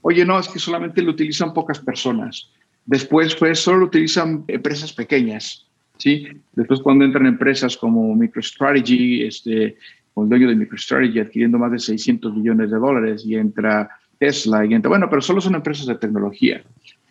Oye, 0.00 0.24
no, 0.24 0.38
es 0.38 0.48
que 0.48 0.58
solamente 0.58 1.02
lo 1.02 1.10
utilizan 1.10 1.52
pocas 1.52 1.78
personas. 1.78 2.48
Después, 2.86 3.34
pues, 3.34 3.58
solo 3.58 3.80
lo 3.80 3.86
utilizan 3.86 4.44
empresas 4.48 4.92
pequeñas, 4.92 5.66
¿sí? 5.98 6.26
Después, 6.54 6.80
cuando 6.80 7.04
entran 7.04 7.26
empresas 7.26 7.76
como 7.76 8.14
MicroStrategy, 8.14 9.24
este, 9.24 9.76
o 10.14 10.22
el 10.22 10.28
dueño 10.28 10.48
de 10.48 10.54
MicroStrategy 10.54 11.18
adquiriendo 11.18 11.58
más 11.58 11.72
de 11.72 11.80
600 11.80 12.34
millones 12.34 12.70
de 12.70 12.78
dólares 12.78 13.24
y 13.26 13.34
entra 13.34 13.90
Tesla 14.18 14.64
y 14.64 14.74
entra, 14.74 14.88
bueno, 14.88 15.08
pero 15.08 15.22
solo 15.22 15.40
son 15.40 15.54
empresas 15.54 15.86
de 15.86 15.94
tecnología. 15.96 16.62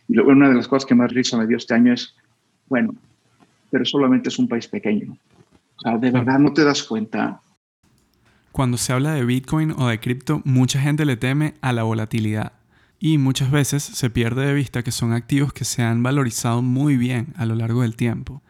Y 0.07 0.17
una 0.19 0.49
de 0.49 0.55
las 0.55 0.67
cosas 0.67 0.85
que 0.85 0.95
más 0.95 1.11
risa 1.11 1.37
me 1.37 1.47
dio 1.47 1.57
este 1.57 1.73
año 1.73 1.93
es, 1.93 2.15
bueno, 2.67 2.95
pero 3.71 3.85
solamente 3.85 4.29
es 4.29 4.39
un 4.39 4.47
país 4.47 4.67
pequeño. 4.67 5.17
O 5.77 5.81
sea, 5.81 5.97
de 5.97 6.11
verdad 6.11 6.39
no 6.39 6.53
te 6.53 6.63
das 6.63 6.83
cuenta. 6.83 7.41
Cuando 8.51 8.77
se 8.77 8.93
habla 8.93 9.13
de 9.13 9.25
Bitcoin 9.25 9.71
o 9.71 9.87
de 9.87 9.99
cripto, 9.99 10.41
mucha 10.45 10.79
gente 10.79 11.05
le 11.05 11.17
teme 11.17 11.55
a 11.61 11.73
la 11.73 11.83
volatilidad. 11.83 12.53
Y 12.99 13.17
muchas 13.17 13.51
veces 13.51 13.83
se 13.83 14.09
pierde 14.09 14.45
de 14.45 14.53
vista 14.53 14.81
que 14.81 14.91
son 14.91 15.11
activos 15.11 15.51
que 15.51 15.65
se 15.65 15.83
han 15.83 16.01
valorizado 16.01 16.61
muy 16.61 16.95
bien 16.95 17.33
a 17.35 17.45
lo 17.45 17.55
largo 17.55 17.81
del 17.81 17.95
tiempo. 17.95 18.41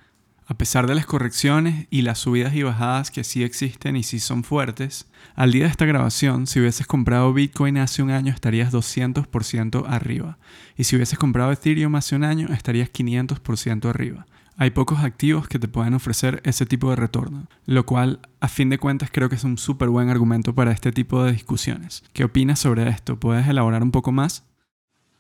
A 0.48 0.54
pesar 0.54 0.86
de 0.86 0.94
las 0.94 1.08
correcciones 1.08 1.88
y 1.90 2.04
las 2.04 2.20
subidas 2.20 2.54
y 2.54 2.62
bajadas 2.62 3.10
que 3.10 3.24
sí 3.24 3.44
existen 3.44 3.96
y 3.96 4.04
sí 4.04 4.20
son 4.20 4.44
fuertes, 4.44 5.10
al 5.34 5.52
día 5.52 5.64
de 5.64 5.72
esta 5.72 5.86
grabación, 5.86 6.46
si 6.46 6.60
hubieses 6.60 6.86
comprado 6.86 7.34
Bitcoin 7.34 7.80
hace 7.80 8.04
un 8.04 8.12
año 8.12 8.32
estarías 8.32 8.72
200% 8.72 9.86
arriba. 9.88 10.38
Y 10.78 10.84
si 10.84 10.96
hubieses 10.96 11.18
comprado 11.18 11.52
Ethereum 11.52 11.96
hace 11.96 12.16
un 12.16 12.24
año 12.24 12.50
estarías 12.50 12.94
500% 12.94 13.90
arriba. 13.90 14.28
Hay 14.56 14.70
pocos 14.70 15.00
activos 15.00 15.48
que 15.48 15.58
te 15.58 15.68
pueden 15.68 15.96
ofrecer 15.96 16.42
ese 16.46 16.68
tipo 16.68 16.92
de 16.92 16.96
retorno, 16.96 17.48
lo 17.66 17.88
cual 17.88 18.20
a 18.40 18.48
fin 18.48 18.70
de 18.70 18.78
cuentas 18.78 19.10
creo 19.12 19.30
que 19.30 19.36
es 19.36 19.44
un 19.44 19.58
súper 19.58 19.90
buen 19.90 20.10
argumento 20.10 20.54
para 20.54 20.72
este 20.72 20.92
tipo 20.92 21.24
de 21.24 21.32
discusiones. 21.32 22.04
¿Qué 22.14 22.24
opinas 22.24 22.60
sobre 22.60 22.88
esto? 22.88 23.20
¿Puedes 23.20 23.48
elaborar 23.48 23.82
un 23.82 23.92
poco 23.92 24.12
más? 24.12 24.46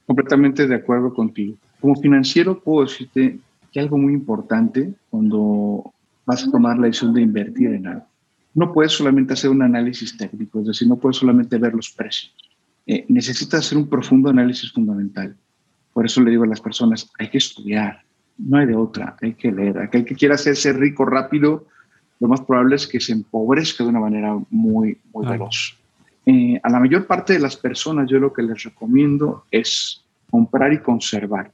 Completamente 0.05 0.67
de 0.67 0.75
acuerdo 0.75 1.11
contigo. 1.15 1.57
Como 1.81 1.95
financiero 1.95 2.59
puedo 2.59 2.85
decirte 2.85 3.39
que 3.75 3.81
algo 3.81 3.97
muy 3.97 4.13
importante 4.13 4.93
cuando 5.09 5.93
vas 6.25 6.47
a 6.47 6.49
tomar 6.49 6.77
la 6.77 6.87
decisión 6.87 7.13
de 7.13 7.21
invertir 7.21 7.73
en 7.73 7.87
algo. 7.87 8.07
No 8.53 8.71
puedes 8.71 8.93
solamente 8.93 9.33
hacer 9.33 9.49
un 9.49 9.61
análisis 9.61 10.15
técnico, 10.15 10.61
es 10.61 10.67
decir, 10.67 10.87
no 10.87 10.95
puedes 10.95 11.17
solamente 11.17 11.57
ver 11.57 11.73
los 11.73 11.89
precios. 11.89 12.33
Eh, 12.87 13.05
necesitas 13.09 13.65
hacer 13.65 13.77
un 13.77 13.89
profundo 13.89 14.29
análisis 14.29 14.71
fundamental. 14.71 15.35
Por 15.91 16.05
eso 16.05 16.21
le 16.21 16.31
digo 16.31 16.45
a 16.45 16.47
las 16.47 16.61
personas, 16.61 17.11
hay 17.19 17.29
que 17.29 17.37
estudiar, 17.37 18.01
no 18.37 18.59
hay 18.59 18.67
de 18.67 18.75
otra, 18.75 19.17
hay 19.21 19.33
que 19.33 19.51
leer. 19.51 19.77
Aquel 19.77 20.05
que 20.05 20.15
quiera 20.15 20.35
hacerse 20.35 20.71
rico 20.71 21.03
rápido, 21.03 21.67
lo 22.21 22.29
más 22.29 22.39
probable 22.39 22.77
es 22.77 22.87
que 22.87 23.01
se 23.01 23.11
empobrezca 23.11 23.83
de 23.83 23.89
una 23.89 23.99
manera 23.99 24.37
muy, 24.51 25.01
muy 25.11 25.27
veloz. 25.27 25.77
Eh, 26.25 26.57
a 26.63 26.69
la 26.69 26.79
mayor 26.79 27.07
parte 27.07 27.33
de 27.33 27.39
las 27.39 27.57
personas 27.57 28.09
yo 28.09 28.19
lo 28.19 28.31
que 28.31 28.41
les 28.41 28.63
recomiendo 28.63 29.43
es 29.51 30.01
comprar 30.31 30.71
y 30.71 30.79
conservar. 30.79 31.51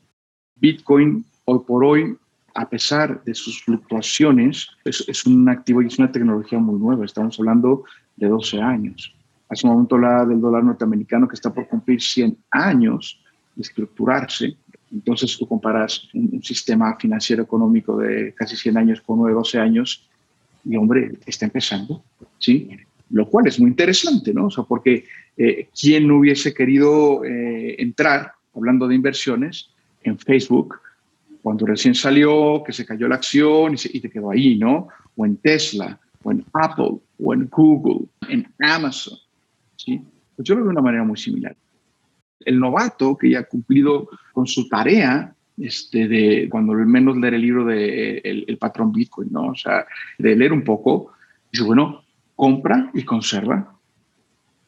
Bitcoin 0.55 1.25
hoy 1.51 1.59
por 1.67 1.83
hoy, 1.83 2.17
a 2.55 2.69
pesar 2.69 3.23
de 3.23 3.33
sus 3.33 3.61
fluctuaciones, 3.63 4.69
es, 4.85 5.03
es 5.07 5.25
un 5.25 5.47
activo 5.49 5.81
y 5.81 5.87
es 5.87 5.99
una 5.99 6.11
tecnología 6.11 6.59
muy 6.59 6.79
nueva. 6.79 7.05
Estamos 7.05 7.37
hablando 7.39 7.83
de 8.15 8.27
12 8.27 8.61
años. 8.61 9.13
Hace 9.49 9.67
un 9.67 9.73
momento 9.73 9.95
hablaba 9.95 10.25
del 10.25 10.39
dólar 10.39 10.63
norteamericano 10.63 11.27
que 11.27 11.35
está 11.35 11.53
por 11.53 11.67
cumplir 11.67 12.01
100 12.01 12.37
años 12.51 13.19
de 13.55 13.63
estructurarse. 13.63 14.55
Entonces 14.91 15.37
tú 15.37 15.47
comparas 15.47 16.07
un, 16.13 16.41
sistema 16.41 16.95
financiero 16.97 17.43
económico 17.43 17.97
de 17.97 18.33
casi 18.33 18.55
100 18.55 18.77
años 18.77 19.01
con 19.01 19.19
uno 19.19 19.27
de 19.27 19.33
12 19.33 19.59
años 19.59 20.07
y 20.63 20.75
hombre, 20.75 21.11
está 21.25 21.45
empezando, 21.45 22.03
¿sí? 22.37 22.69
Lo 23.09 23.27
cual 23.27 23.47
es 23.47 23.59
muy 23.59 23.69
interesante, 23.69 24.33
¿no? 24.33 24.45
O 24.45 24.51
sea, 24.51 24.63
porque 24.63 25.05
eh, 25.35 25.67
¿quién 25.79 26.07
no 26.07 26.17
hubiese 26.17 26.53
querido 26.53 27.25
eh, 27.25 27.75
entrar, 27.79 28.33
hablando 28.55 28.87
de 28.87 28.95
inversiones, 28.95 29.71
en 30.03 30.17
Facebook 30.17 30.79
cuando 31.41 31.65
recién 31.65 31.95
salió, 31.95 32.63
que 32.63 32.73
se 32.73 32.85
cayó 32.85 33.07
la 33.07 33.15
acción 33.15 33.73
y, 33.73 33.97
y 33.97 33.99
te 33.99 34.09
quedó 34.09 34.31
ahí, 34.31 34.57
¿no? 34.57 34.87
O 35.15 35.25
en 35.25 35.37
Tesla, 35.37 35.99
o 36.23 36.31
en 36.31 36.45
Apple, 36.53 36.99
o 37.23 37.33
en 37.33 37.47
Google, 37.49 38.07
en 38.29 38.47
Amazon, 38.59 39.17
¿sí? 39.75 40.01
Pues 40.35 40.47
yo 40.47 40.55
lo 40.55 40.61
veo 40.61 40.67
de 40.67 40.73
una 40.73 40.81
manera 40.81 41.03
muy 41.03 41.17
similar. 41.17 41.55
El 42.39 42.59
novato 42.59 43.17
que 43.17 43.29
ya 43.29 43.39
ha 43.39 43.43
cumplido 43.43 44.09
con 44.33 44.47
su 44.47 44.67
tarea, 44.67 45.35
este, 45.57 46.07
de 46.07 46.47
cuando 46.49 46.73
al 46.73 46.85
menos 46.85 47.17
leer 47.17 47.35
el 47.35 47.41
libro 47.41 47.65
de 47.65 48.17
el, 48.23 48.57
patrón 48.57 48.91
Bitcoin, 48.91 49.29
¿no? 49.31 49.47
O 49.49 49.55
sea, 49.55 49.85
de 50.17 50.35
leer 50.35 50.53
un 50.53 50.63
poco, 50.63 51.11
dice, 51.51 51.63
bueno, 51.63 52.03
compra 52.35 52.89
y 52.93 53.03
conserva. 53.03 53.75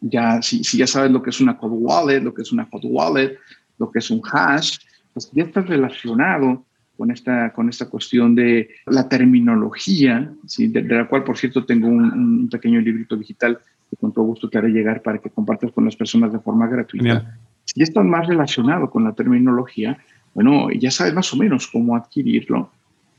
Ya, 0.01 0.41
si, 0.41 0.63
si 0.63 0.77
ya 0.77 0.85
sabes 0.85 1.11
lo 1.11 1.23
que 1.23 1.29
es 1.29 1.39
una 1.39 1.57
cold 1.57 1.75
wallet, 1.77 2.19
lo 2.19 2.33
que 2.33 2.41
es 2.41 2.51
una 2.51 2.65
hot 2.65 2.83
wallet, 2.83 3.37
lo 3.77 3.89
que 3.89 3.99
es 3.99 4.11
un 4.11 4.21
hash, 4.31 4.77
pues 5.13 5.31
ya 5.31 5.43
estás 5.43 5.67
relacionado 5.67 6.65
con 6.97 7.11
esta, 7.11 7.51
con 7.53 7.69
esta 7.69 7.89
cuestión 7.89 8.35
de 8.35 8.69
la 8.85 9.07
terminología, 9.09 10.31
¿sí? 10.45 10.67
de, 10.67 10.83
la 10.83 11.07
cual, 11.07 11.23
por 11.23 11.37
cierto, 11.37 11.65
tengo 11.65 11.87
un, 11.87 12.49
pequeño 12.49 12.79
librito 12.81 13.15
digital 13.15 13.59
que 13.89 13.95
con 13.97 14.11
todo 14.11 14.25
gusto 14.25 14.49
te 14.49 14.57
haré 14.57 14.69
llegar 14.69 15.01
para 15.01 15.17
que 15.17 15.29
compartas 15.29 15.71
con 15.71 15.85
las 15.85 15.95
personas 15.95 16.31
de 16.31 16.39
forma 16.39 16.67
gratuita. 16.67 17.37
Si 17.65 17.79
ya 17.79 17.83
estás 17.83 18.05
más 18.05 18.27
relacionado 18.27 18.89
con 18.89 19.03
la 19.03 19.13
terminología, 19.13 19.97
bueno, 20.33 20.69
ya 20.71 20.91
sabes 20.91 21.13
más 21.13 21.31
o 21.33 21.37
menos 21.37 21.67
cómo 21.67 21.95
adquirirlo. 21.95 22.69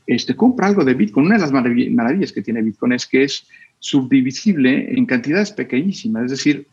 Este, 0.07 0.35
compra 0.35 0.67
algo 0.67 0.83
de 0.83 0.93
Bitcoin. 0.93 1.27
Una 1.27 1.35
de 1.35 1.41
las 1.41 1.51
maravillas 1.51 2.31
que 2.31 2.41
tiene 2.41 2.61
Bitcoin 2.61 2.93
es 2.93 3.07
que 3.07 3.23
es 3.23 3.47
subdivisible 3.79 4.97
en 4.97 5.05
cantidades 5.05 5.51
pequeñísimas, 5.51 6.25
es 6.25 6.31
decir, 6.31 6.67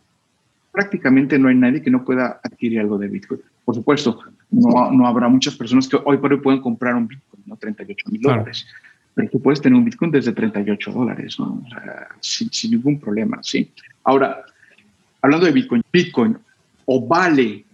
prácticamente 0.71 1.39
no 1.39 1.49
hay 1.49 1.57
nadie 1.57 1.83
que 1.83 1.91
no 1.91 2.05
pueda 2.05 2.41
adquirir 2.43 2.81
algo 2.81 2.99
de 2.99 3.09
Bitcoin. 3.09 3.41
Por 3.65 3.75
supuesto, 3.75 4.21
no, 4.53 4.93
no 4.93 5.07
habrá 5.07 5.29
muchas 5.29 5.57
personas 5.57 5.89
que 5.89 5.99
hoy 6.05 6.19
por 6.19 6.33
hoy 6.33 6.41
pueden 6.41 6.61
comprar 6.61 6.95
un 6.95 7.09
Bitcoin, 7.09 7.43
¿no? 7.47 7.57
38 7.57 8.11
mil 8.11 8.21
dólares. 8.21 8.67
Pero 9.15 9.29
tú 9.31 9.43
puedes 9.43 9.61
tener 9.61 9.77
un 9.77 9.85
Bitcoin 9.85 10.11
desde 10.11 10.33
38 10.33 10.93
dólares, 10.93 11.39
¿no? 11.39 11.63
sin, 12.21 12.51
sin, 12.51 12.71
ningún 12.71 12.99
problema, 13.01 13.39
¿sí? 13.43 13.71
Ahora, 14.05 14.45
hablando 15.21 15.47
de 15.47 15.53
Bitcoin, 15.53 15.83
Bitcoin 15.93 16.39
o 16.87 17.07
vale 17.07 17.65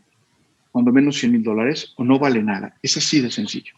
cuando 0.73 0.93
menos 0.93 1.17
100 1.17 1.33
mil 1.33 1.43
dólares 1.43 1.93
o 1.97 2.05
no 2.05 2.19
vale 2.19 2.43
nada. 2.43 2.75
Es 2.83 2.97
así 2.97 3.21
de 3.21 3.31
sencillo. 3.31 3.75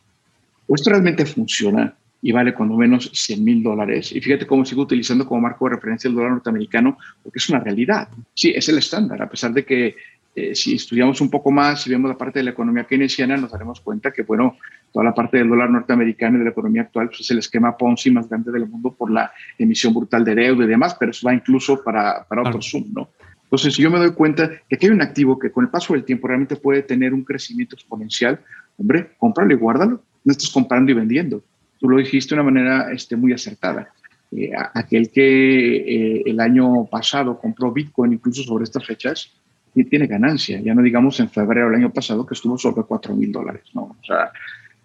O 0.66 0.75
esto 0.75 0.90
realmente 0.90 1.25
funciona 1.25 1.95
y 2.23 2.33
vale 2.33 2.52
cuando 2.52 2.76
menos 2.76 3.11
100 3.12 3.42
mil 3.42 3.62
dólares. 3.62 4.12
Y 4.12 4.21
fíjate 4.21 4.47
cómo 4.47 4.64
sigo 4.64 4.83
utilizando 4.83 5.26
como 5.26 5.40
marco 5.40 5.69
de 5.69 5.76
referencia 5.76 6.09
el 6.09 6.14
dólar 6.14 6.33
norteamericano, 6.33 6.99
porque 7.23 7.38
es 7.38 7.49
una 7.49 7.61
realidad. 7.61 8.09
Sí, 8.35 8.52
es 8.54 8.69
el 8.69 8.78
estándar, 8.78 9.23
a 9.23 9.30
pesar 9.30 9.52
de 9.52 9.64
que 9.64 9.97
eh, 10.34 10.54
si 10.54 10.75
estudiamos 10.75 11.20
un 11.20 11.28
poco 11.28 11.50
más, 11.50 11.82
si 11.82 11.90
vemos 11.90 12.08
la 12.08 12.16
parte 12.16 12.38
de 12.38 12.44
la 12.44 12.52
economía 12.52 12.84
keynesiana, 12.84 13.37
nos 13.37 13.50
daremos 13.50 13.80
cuenta 13.80 14.12
que, 14.12 14.22
bueno, 14.22 14.56
toda 14.92 15.04
la 15.04 15.14
parte 15.14 15.38
del 15.38 15.49
dólar 15.49 15.70
norteamericano 15.70 16.37
y 16.37 16.38
de 16.38 16.44
la 16.44 16.50
economía 16.50 16.82
actual 16.82 17.08
pues, 17.08 17.20
es 17.20 17.30
el 17.30 17.38
esquema 17.38 17.76
Ponzi 17.76 18.10
más 18.10 18.28
grande 18.28 18.52
del 18.52 18.68
mundo 18.68 18.94
por 18.96 19.10
la 19.10 19.32
emisión 19.58 19.92
brutal 19.92 20.25
de 20.25 20.34
deuda 20.34 20.64
y 20.64 20.68
demás, 20.68 20.96
pero 20.99 21.10
eso 21.10 21.26
va 21.26 21.34
incluso 21.34 21.82
para, 21.82 22.25
para 22.28 22.42
otro 22.42 22.62
Zoom, 22.62 22.92
¿no? 22.92 23.10
Entonces, 23.50 23.75
si 23.75 23.82
yo 23.82 23.90
me 23.90 23.99
doy 23.99 24.12
cuenta 24.12 24.49
que 24.68 24.76
aquí 24.76 24.87
hay 24.87 24.92
un 24.92 25.02
activo 25.02 25.37
que 25.37 25.50
con 25.50 25.64
el 25.64 25.70
paso 25.70 25.92
del 25.94 26.04
tiempo 26.04 26.28
realmente 26.28 26.54
puede 26.54 26.82
tener 26.82 27.12
un 27.12 27.25
crecimiento 27.25 27.75
exponencial, 27.75 28.38
hombre, 28.78 29.10
cómpralo 29.18 29.52
y 29.52 29.56
guárdalo. 29.56 30.04
No 30.25 30.30
estás 30.30 30.50
comprando 30.50 30.92
y 30.92 30.94
vendiendo. 30.94 31.42
Tú 31.80 31.88
lo 31.88 31.96
dijiste 31.96 32.37
de 32.37 32.40
una 32.40 32.50
manera 32.50 32.92
este, 32.92 33.16
muy 33.16 33.32
acertada. 33.32 33.90
Eh, 34.30 34.52
aquel 34.75 35.10
que 35.10 35.76
eh, 35.78 36.22
el 36.26 36.38
año 36.38 36.84
pasado 36.84 37.40
compró 37.40 37.72
Bitcoin 37.72 38.12
incluso 38.12 38.44
sobre 38.44 38.62
estas 38.62 38.87
fechas, 38.87 39.32
y 39.75 39.85
tiene 39.85 40.07
ganancia. 40.07 40.61
Ya 40.61 40.75
no 40.75 40.83
digamos 40.83 41.21
en 41.21 41.31
febrero 41.31 41.67
del 41.67 41.77
año 41.77 41.93
pasado 41.93 42.27
que 42.27 42.35
estuvo 42.35 42.59
sobre 42.59 42.85
4 42.85 43.15
mil 43.15 43.31
dólares. 43.33 43.62
¿no? 43.75 43.83
O 43.83 44.05
sea, 44.05 44.31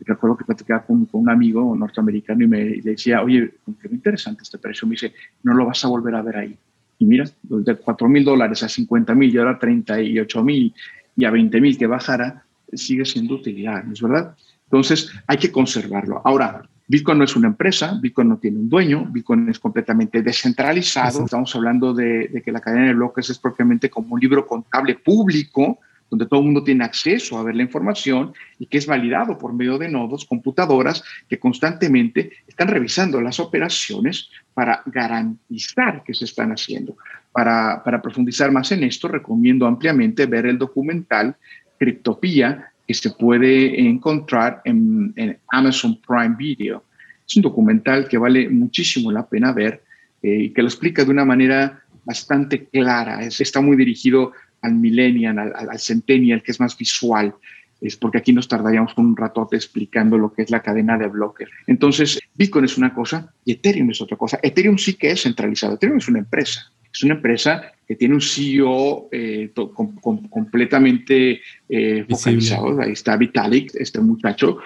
recuerdo 0.02 0.38
que 0.38 0.46
platicaba 0.46 0.84
con, 0.84 1.06
con, 1.06 1.22
un 1.22 1.30
amigo 1.30 1.76
norteamericano 1.76 2.44
y 2.44 2.48
me 2.48 2.64
decía, 2.82 3.22
oye, 3.22 3.54
qué 3.82 3.88
interesante 3.90 4.44
este 4.44 4.58
precio. 4.58 4.88
Me 4.88 4.94
dice, 4.94 5.14
no 5.44 5.54
lo 5.54 5.66
vas 5.66 5.84
a 5.86 5.88
volver 5.88 6.16
a 6.16 6.22
ver 6.22 6.38
ahí. 6.38 6.58
Y 7.00 7.06
mira, 7.06 7.26
de 7.44 7.76
4 7.76 8.08
mil 8.08 8.24
dólares 8.24 8.64
a 8.64 8.70
50 8.70 9.14
mil 9.16 9.34
y 9.34 9.38
ahora 9.38 9.60
38 9.60 10.44
mil 10.44 10.74
y 11.18 11.26
a 11.26 11.32
20 11.32 11.62
mil 11.62 11.78
que 11.78 11.88
bajara, 11.88 12.44
sigue 12.74 13.06
siendo 13.06 13.36
utilidad, 13.36 13.84
¿no 13.84 13.94
es 13.94 14.02
verdad? 14.02 14.36
Entonces 14.66 15.12
hay 15.28 15.38
que 15.38 15.52
conservarlo. 15.52 16.22
Ahora, 16.24 16.68
Bitcoin 16.88 17.18
no 17.18 17.24
es 17.24 17.36
una 17.36 17.48
empresa, 17.48 17.98
Bitcoin 18.00 18.30
no 18.30 18.38
tiene 18.38 18.60
un 18.60 18.70
dueño, 18.70 19.06
Bitcoin 19.10 19.50
es 19.50 19.60
completamente 19.60 20.22
descentralizado. 20.22 21.26
Estamos 21.26 21.56
hablando 21.56 21.94
de, 21.94 22.28
de, 22.28 22.42
que 22.42 22.52
la 22.52 22.62
cadena 22.62 22.88
de 22.88 22.94
bloques 22.94 23.30
es 23.30 23.40
propiamente 23.40 23.90
como 23.90 24.14
un 24.14 24.20
libro 24.20 24.46
contable 24.46 24.96
público 24.96 25.80
donde 26.10 26.28
todo 26.28 26.40
el 26.40 26.46
mundo 26.46 26.64
tiene 26.64 26.84
acceso 26.84 27.38
a 27.38 27.44
ver 27.44 27.56
la 27.56 27.64
información 27.64 28.34
y 28.60 28.68
que 28.68 28.78
es 28.78 28.86
validado 28.86 29.38
por 29.38 29.54
medio 29.54 29.78
de 29.78 29.90
nodos, 29.90 30.26
computadoras 30.26 31.04
que 31.28 31.40
constantemente 31.40 32.32
están 32.48 32.68
revisando 32.68 33.22
las 33.22 33.40
operaciones 33.40 34.30
para 34.54 34.82
garantizar 34.86 36.04
que 36.04 36.14
se 36.14 36.26
están 36.26 36.52
haciendo. 36.52 36.96
Para, 37.32 37.84
para 37.84 38.02
profundizar 38.02 38.52
más 38.52 38.72
en 38.72 38.84
esto, 38.84 39.08
recomiendo 39.08 39.66
ampliamente 39.66 40.26
ver 40.26 40.46
el 40.46 40.58
documental 40.58 41.36
Criptopía 41.78 42.72
que 42.88 42.94
se 42.94 43.12
puede 43.12 43.80
encontrar 43.80 44.62
en, 44.66 45.14
en 45.16 45.38
Amazon 45.50 46.00
Prime 46.06 46.36
Video. 46.38 46.84
Es 47.28 47.36
un 47.36 47.42
documental 47.42 48.08
que 48.08 48.18
vale 48.18 48.50
muchísimo 48.50 49.12
la 49.12 49.28
pena 49.28 49.52
ver 49.52 49.84
eh, 50.22 50.44
y 50.44 50.50
que 50.52 50.62
lo 50.62 50.68
explica 50.68 51.04
de 51.04 51.12
una 51.12 51.26
manera 51.26 51.82
bastante 52.04 52.66
clara. 52.66 53.24
Es, 53.24 53.42
está 53.42 53.62
muy 53.62 53.76
dirigido 53.76 54.34
al 54.62 54.76
millennial, 54.76 55.38
al, 55.40 55.70
al, 55.70 55.80
centennial, 55.80 56.44
que 56.44 56.52
es 56.52 56.60
más 56.60 56.78
visual, 56.78 57.34
es 57.82 57.98
porque 57.98 58.18
aquí 58.18 58.34
nos 58.34 58.48
tardaríamos 58.48 58.98
un 58.98 59.16
ratote 59.16 59.56
explicando 59.56 60.18
lo 60.18 60.34
que 60.34 60.44
es 60.44 60.50
la 60.50 60.62
cadena 60.62 60.98
de 60.98 61.08
bloques. 61.08 61.50
Entonces, 61.68 62.20
Bitcoin 62.36 62.66
es 62.66 62.78
una 62.78 62.94
cosa 62.94 63.34
y 63.44 63.54
Ethereum 63.54 63.92
es 63.92 64.02
otra 64.02 64.18
cosa. 64.18 64.40
Ethereum 64.42 64.78
sí 64.78 64.94
que 64.94 65.12
es 65.12 65.24
centralizado. 65.24 65.76
Ethereum 65.76 65.98
es 65.98 66.08
una 66.08 66.20
empresa. 66.20 66.72
Es 66.96 67.04
una 67.04 67.16
empresa 67.16 67.74
que 67.86 67.98
tiene 67.98 68.16
un 68.16 68.22
CEO 68.22 69.10
eh, 69.12 69.52
com, 69.54 69.96
com, 69.96 70.30
completamente 70.30 71.42
eh, 71.68 72.06
focalizado. 72.10 72.80
Ahí 72.82 72.94
está 72.94 73.18
Vitalik, 73.18 73.76
este 73.76 74.00
muchacho. 74.00 74.60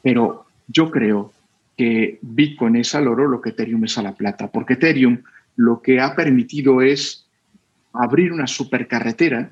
Pero 0.00 0.46
yo 0.68 0.88
creo 0.88 1.32
que 1.76 2.20
Bitcoin 2.22 2.76
es 2.76 2.94
al 2.94 3.08
oro 3.08 3.26
lo 3.26 3.40
que 3.40 3.50
Ethereum 3.50 3.84
es 3.84 3.98
a 3.98 4.02
la 4.02 4.14
plata, 4.14 4.46
porque 4.52 4.74
Ethereum 4.74 5.18
lo 5.56 5.82
que 5.82 5.98
ha 5.98 6.14
permitido 6.14 6.80
es 6.80 7.26
abrir 7.92 8.32
una 8.32 8.46
supercarretera 8.46 9.50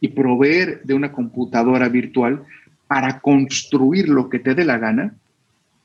y 0.00 0.08
proveer 0.08 0.82
de 0.82 0.94
una 0.94 1.12
computadora 1.12 1.88
virtual 1.88 2.42
para 2.88 3.20
construir 3.20 4.08
lo 4.08 4.28
que 4.28 4.40
te 4.40 4.56
dé 4.56 4.64
la 4.64 4.78
gana 4.78 5.14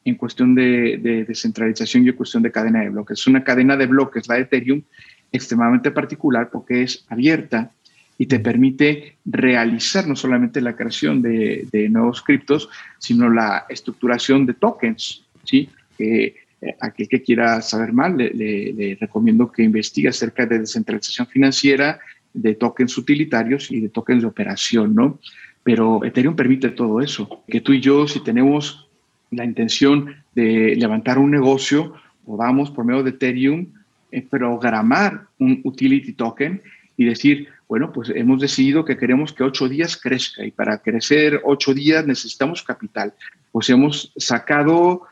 en 0.06 0.16
cuestión 0.16 0.56
de, 0.56 1.00
de 1.02 1.26
descentralización 1.26 2.06
y 2.06 2.10
en 2.10 2.16
cuestión 2.16 2.44
de 2.44 2.52
cadena 2.52 2.82
de 2.82 2.90
bloques. 2.90 3.20
Es 3.20 3.28
una 3.28 3.44
cadena 3.44 3.76
de 3.76 3.88
bloques, 3.88 4.28
la 4.28 4.36
de 4.36 4.42
Ethereum, 4.42 4.84
extremadamente 5.32 5.92
particular 5.92 6.50
porque 6.52 6.84
es 6.84 7.06
abierta 7.10 7.72
y 8.18 8.28
te 8.28 8.40
permite 8.40 9.18
realizar 9.26 10.08
no 10.08 10.16
solamente 10.16 10.62
la 10.62 10.76
creación 10.76 11.22
de, 11.22 11.68
de 11.72 11.90
nuevos 11.90 12.22
criptos, 12.22 12.70
sino 12.98 13.30
la 13.30 13.66
estructuración 13.68 14.46
de 14.46 14.54
tokens, 14.54 15.26
¿sí? 15.44 15.70
Eh, 16.00 16.36
aquel 16.80 17.08
que 17.10 17.22
quiera 17.22 17.62
saber 17.62 17.92
más, 17.92 18.16
le, 18.16 18.30
le, 18.30 18.74
le, 18.74 18.96
recomiendo 18.96 19.52
que 19.52 19.64
investigue 19.64 20.08
acerca 20.08 20.46
de 20.46 20.60
descentralización 20.60 21.28
financiera, 21.28 22.00
de 22.34 22.56
tokens 22.56 22.98
utilitarios 22.98 23.70
y 23.72 23.82
de 23.82 23.90
tokens 23.90 24.22
de 24.22 24.28
operación, 24.28 24.96
¿no? 24.96 25.20
Pero 25.64 26.04
Ethereum 26.04 26.36
permite 26.36 26.70
todo 26.70 27.02
eso, 27.02 27.44
que 27.48 27.62
tú 27.62 27.74
y 27.74 27.82
yo, 27.82 28.08
si 28.08 28.24
tenemos 28.24 28.85
la 29.32 29.46
intención 29.46 30.16
de 30.34 30.76
levantar 30.76 31.18
un 31.18 31.32
negocio, 31.32 31.94
podamos 32.26 32.72
por 32.72 32.86
medio 32.86 33.04
de 33.04 33.12
Ethereum 33.12 33.68
eh, 34.12 34.22
programar 34.22 35.28
un 35.40 35.62
utility 35.64 36.14
token 36.14 36.62
y 36.98 37.06
decir, 37.06 37.48
bueno, 37.68 37.92
pues 37.92 38.10
hemos 38.14 38.40
decidido 38.40 38.86
que 38.86 38.98
queremos 38.98 39.34
que 39.34 39.44
ocho 39.44 39.68
días 39.68 39.98
crezca 39.98 40.46
y 40.46 40.52
para 40.52 40.78
crecer 40.78 41.42
ocho 41.44 41.74
días 41.74 42.06
necesitamos 42.06 42.64
capital. 42.64 43.14
pues 43.52 43.70
hemos 43.70 44.12
sacado 44.18 45.04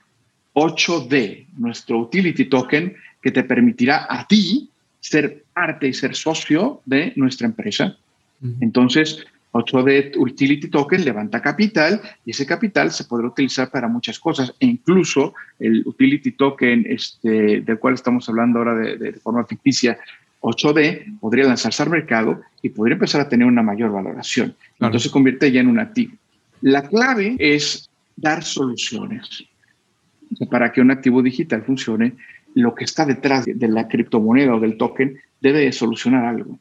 8D, 0.54 1.48
nuestro 1.58 2.00
utility 2.00 2.46
token, 2.46 2.96
que 3.22 3.32
te 3.32 3.44
permitirá 3.44 4.06
a 4.10 4.28
ti 4.28 4.70
ser 5.00 5.46
parte 5.54 5.88
y 5.88 5.94
ser 5.94 6.16
socio 6.16 6.82
de 6.86 7.14
nuestra 7.16 7.48
empresa. 7.48 7.98
Entonces, 8.60 9.26
8D 9.54 10.18
Utility 10.18 10.68
Token 10.68 11.06
levanta 11.06 11.40
capital 11.40 12.02
y 12.26 12.32
ese 12.32 12.46
capital 12.46 12.92
se 12.92 13.04
podrá 13.04 13.28
utilizar 13.28 13.70
para 13.70 13.88
muchas 13.88 14.20
cosas 14.20 14.54
e 14.60 14.66
incluso 14.66 15.36
el 15.60 15.84
Utility 15.86 16.32
Token 16.32 16.86
este, 16.90 17.62
del 17.62 17.78
cual 17.78 17.94
estamos 17.94 18.28
hablando 18.28 18.60
ahora 18.60 18.76
de, 18.76 19.14
forma 19.14 19.46
ficticia, 19.46 19.98
8D, 20.42 21.20
podría 21.20 21.46
lanzarse 21.46 21.84
al 21.84 21.92
mercado 21.92 22.42
y 22.64 22.70
podría 22.70 22.96
empezar 22.96 23.22
a 23.22 23.30
tener 23.30 23.48
una 23.48 23.62
mayor 23.62 23.92
valoración. 23.92 24.56
Entonces 24.74 25.04
se 25.04 25.12
convierte 25.12 25.52
ya 25.52 25.62
en 25.62 25.68
un 25.68 25.80
activo. 25.80 26.14
La 26.62 26.82
clave 26.82 27.36
es 27.38 27.90
dar 28.16 28.44
soluciones. 28.44 29.46
para 30.50 30.72
que 30.72 30.82
un 30.82 30.90
activo 30.90 31.22
digital 31.22 31.62
funcione, 31.62 32.14
lo 32.56 32.74
que 32.74 32.86
está 32.86 33.06
detrás 33.06 33.46
de 33.46 33.68
la 33.68 33.88
criptomoneda 33.88 34.56
o 34.56 34.60
del 34.60 34.78
token 34.78 35.20
debe 35.40 35.72
solucionar 35.72 36.26
algo. 36.26 36.58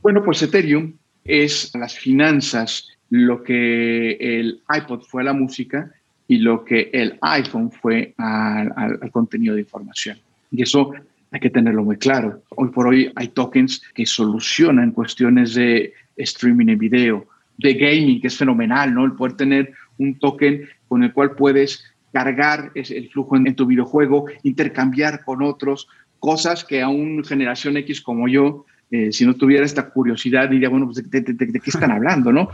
Bueno, 0.00 0.24
pues 0.24 0.42
Ethereum 0.42 0.94
es 1.24 1.74
las 1.74 1.98
finanzas 1.98 2.88
lo 3.10 3.42
que 3.42 4.12
el 4.12 4.62
iPod 4.74 5.02
fue 5.02 5.22
a 5.22 5.26
la 5.26 5.32
música 5.32 5.92
y 6.28 6.38
lo 6.38 6.64
que 6.64 6.88
el 6.92 7.18
iPhone 7.20 7.70
fue 7.70 8.14
al, 8.16 9.10
contenido 9.10 9.54
de 9.54 9.60
información. 9.60 10.18
Y 10.50 10.62
eso 10.62 10.92
hay 11.30 11.40
que 11.40 11.50
tenerlo 11.50 11.84
muy 11.84 11.96
claro. 11.96 12.42
Hoy 12.50 12.70
por 12.70 12.86
hoy 12.86 13.12
hay 13.16 13.28
tokens 13.28 13.82
que 13.94 14.06
solucionan 14.06 14.92
cuestiones 14.92 15.54
de 15.54 15.92
streaming 16.16 16.68
en 16.68 16.78
video, 16.78 17.26
de 17.58 17.74
gaming, 17.74 18.20
que 18.20 18.28
es 18.28 18.36
fenomenal, 18.36 18.94
¿no? 18.94 19.04
El 19.04 19.12
poder 19.12 19.36
tener 19.36 19.74
un 19.98 20.18
token 20.18 20.66
con 20.88 21.02
el 21.02 21.12
cual 21.12 21.32
puedes 21.32 21.84
cargar 22.12 22.70
el 22.74 23.10
flujo 23.10 23.36
en, 23.36 23.54
tu 23.54 23.66
videojuego, 23.66 24.26
intercambiar 24.42 25.24
con 25.24 25.42
otros, 25.42 25.88
cosas 26.18 26.64
que 26.64 26.80
a 26.82 26.88
una 26.88 27.24
generación 27.24 27.76
X 27.76 28.00
como 28.00 28.28
yo 28.28 28.64
eh, 28.94 29.10
si 29.10 29.24
no 29.24 29.32
tuviera 29.32 29.64
esta 29.64 29.88
curiosidad, 29.88 30.50
diría, 30.50 30.68
bueno, 30.68 30.84
pues, 30.84 31.10
¿de, 31.10 31.24
qué 31.24 31.60
están 31.64 31.92
hablando, 31.92 32.30
no? 32.30 32.50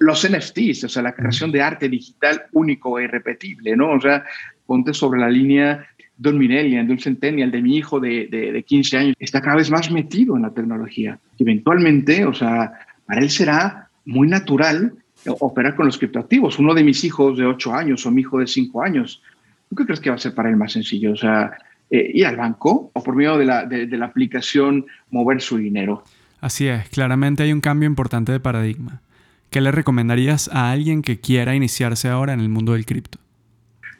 Los 0.00 0.26
NFTs, 0.26 0.84
o 0.84 0.88
sea, 0.88 1.02
la 1.02 1.14
creación 1.14 1.52
de 1.52 1.60
arte 1.60 1.86
digital 1.90 2.44
único 2.52 2.98
e 2.98 3.04
irrepetible, 3.04 3.76
¿no? 3.76 3.90
O 3.90 4.00
sea, 4.00 4.24
ponte 4.64 4.94
sobre 4.94 5.20
la 5.20 5.28
línea 5.28 5.86
de 6.16 6.30
un 6.30 6.38
millennial, 6.38 6.86
de 6.86 6.92
un 6.94 6.98
centennial, 6.98 7.50
de 7.50 7.60
mi 7.60 7.76
hijo 7.76 8.00
de, 8.00 8.26
de, 8.26 8.62
15 8.62 8.96
años, 8.96 9.16
está 9.18 9.42
cada 9.42 9.56
vez 9.56 9.70
más 9.70 9.90
metido 9.90 10.34
en 10.34 10.42
la 10.42 10.54
tecnología. 10.54 11.18
Eventualmente, 11.38 12.24
o 12.24 12.32
sea, 12.32 12.72
para 13.04 13.20
él 13.20 13.28
será 13.28 13.90
muy 14.06 14.28
natural 14.28 14.94
operar 15.40 15.76
con 15.76 15.84
los 15.84 15.98
criptoactivos. 15.98 16.58
Uno 16.58 16.72
de 16.72 16.84
mis 16.84 17.04
hijos 17.04 17.36
de 17.36 17.44
8 17.44 17.74
años 17.74 18.06
o 18.06 18.10
mi 18.10 18.22
hijo 18.22 18.38
de 18.38 18.46
5 18.46 18.82
años, 18.82 19.22
¿tú 19.68 19.76
qué 19.76 19.84
crees 19.84 20.00
que 20.00 20.08
va 20.08 20.16
a 20.16 20.18
ser 20.18 20.34
para 20.34 20.48
él 20.48 20.56
más 20.56 20.72
sencillo? 20.72 21.12
O 21.12 21.16
sea, 21.16 21.52
eh, 21.90 22.10
ir 22.14 22.26
al 22.26 22.36
banco 22.36 22.90
o 22.92 23.02
por 23.02 23.14
medio 23.14 23.38
de 23.38 23.44
la, 23.44 23.64
de, 23.64 23.86
la 23.86 24.06
aplicación 24.06 24.86
mover 25.10 25.40
su 25.40 25.56
dinero. 25.56 26.02
Así 26.40 26.66
es, 26.66 26.88
claramente 26.88 27.42
hay 27.42 27.52
un 27.52 27.60
cambio 27.60 27.86
importante 27.86 28.32
de 28.32 28.40
paradigma. 28.40 29.02
¿Qué 29.50 29.60
le 29.60 29.70
recomendarías 29.70 30.48
a 30.52 30.70
alguien 30.72 31.02
que 31.02 31.20
quiera 31.20 31.54
iniciarse 31.54 32.08
ahora 32.08 32.32
en 32.32 32.40
el 32.40 32.48
mundo 32.48 32.72
del 32.72 32.84
cripto? 32.84 33.18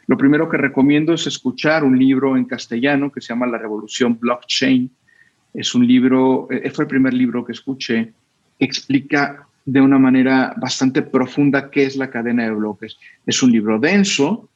Lo 0.06 0.16
primero 0.16 0.48
que 0.48 0.56
recomiendo 0.56 1.14
es 1.14 1.26
escuchar 1.26 1.82
un 1.84 1.98
libro 1.98 2.36
en 2.36 2.44
castellano 2.44 3.10
que 3.10 3.20
se 3.20 3.28
llama 3.28 3.46
La 3.46 3.58
Revolución 3.58 4.18
Blockchain. 4.18 4.90
Es 5.54 5.74
un 5.74 5.86
libro, 5.86 6.48
eh, 6.50 6.70
fue 6.70 6.84
el 6.84 6.88
primer 6.88 7.14
libro 7.14 7.44
que 7.44 7.52
escuché, 7.52 8.12
explica 8.58 9.46
de 9.64 9.80
una 9.80 9.98
manera 9.98 10.54
bastante 10.56 11.02
profunda 11.02 11.70
qué 11.70 11.84
es 11.84 11.96
la 11.96 12.10
cadena 12.10 12.44
de 12.44 12.52
bloques. 12.52 12.98
Es 13.26 13.42
un 13.42 13.50
libro 13.50 13.78
denso, 13.78 14.48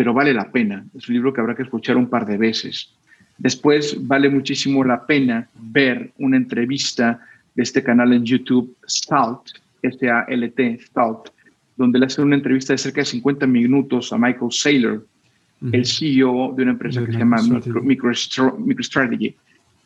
pero 0.00 0.14
vale 0.14 0.32
la 0.32 0.50
pena. 0.50 0.82
Es 0.96 1.10
un 1.10 1.14
libro 1.16 1.30
que 1.30 1.42
habrá 1.42 1.54
que 1.54 1.62
escuchar 1.62 1.98
un 1.98 2.08
par 2.08 2.24
de 2.24 2.38
veces. 2.38 2.94
Después 3.36 3.98
vale 4.00 4.30
muchísimo 4.30 4.82
la 4.82 5.04
pena 5.04 5.46
ver 5.54 6.12
una 6.16 6.38
entrevista 6.38 7.20
de 7.54 7.62
este 7.62 7.82
canal 7.82 8.14
en 8.14 8.24
YouTube, 8.24 8.74
Salt, 8.86 9.42
S-A-L-T, 9.82 10.78
Salt, 10.94 11.28
donde 11.76 11.98
le 11.98 12.06
hace 12.06 12.22
una 12.22 12.34
entrevista 12.34 12.72
de 12.72 12.78
cerca 12.78 13.02
de 13.02 13.04
50 13.04 13.46
minutos 13.46 14.10
a 14.14 14.16
Michael 14.16 14.50
Saylor, 14.50 15.06
el 15.70 15.84
CEO 15.84 16.54
de 16.56 16.62
una 16.62 16.72
empresa 16.72 17.04
que 17.04 17.12
se 17.12 17.18
llama 17.18 17.36
MicroStrategy. 17.82 19.36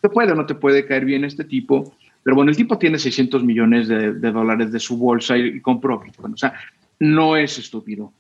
te 0.01 0.09
puede 0.11 0.31
o 0.31 0.37
no 0.37 0.47
te 0.47 0.55
puede 0.55 0.87
caer 0.87 1.07
bien 1.07 1.25
este 1.25 1.43
tipo, 1.43 1.93
pero 2.23 2.37
bueno, 2.37 2.53
el 2.53 2.57
tipo 2.57 2.79
tiene 2.79 3.01
600 3.01 3.43
millones 3.43 3.89
de, 3.89 4.13
dólares 4.13 4.71
de 4.71 4.79
su 4.79 4.97
bolsa 4.97 5.37
y, 5.37 5.57
y 5.57 5.61
compró 5.61 5.99
Bitcoin. 5.99 6.35
O 6.35 6.37
sea, 6.37 6.55
no 7.01 7.37
es 7.37 7.59
estúpido 7.59 8.13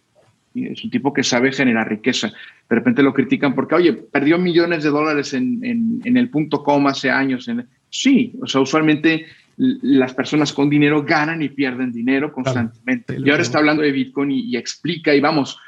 es 0.54 0.84
un 0.84 0.90
tipo 0.90 1.12
que 1.12 1.24
sabe 1.24 1.52
generar 1.52 1.88
riqueza. 1.88 2.28
De 2.28 2.76
repente 2.76 3.02
lo 3.02 3.12
critican 3.12 3.54
porque, 3.54 3.74
oye, 3.74 3.92
perdió 3.92 4.38
millones 4.38 4.84
de 4.84 4.90
dólares 4.90 5.34
en, 5.34 5.60
en, 6.04 6.16
el 6.16 6.30
punto 6.30 6.62
com 6.62 6.86
hace 6.86 7.10
años. 7.10 7.50
Sí, 7.90 8.32
o 8.40 8.46
sea, 8.46 8.60
usualmente 8.60 9.26
las 9.56 10.14
personas 10.14 10.52
con 10.52 10.68
dinero 10.68 11.02
ganan 11.04 11.42
y 11.42 11.48
pierden 11.48 11.92
dinero 11.92 12.32
constantemente. 12.32 13.16
y 13.18 13.30
ahora 13.30 13.42
está 13.42 13.58
hablando 13.58 13.82
de 13.82 13.92
Bitcoin 13.92 14.30
y, 14.30 14.56
explica 14.56 15.14
y 15.14 15.20
vamos, 15.20 15.58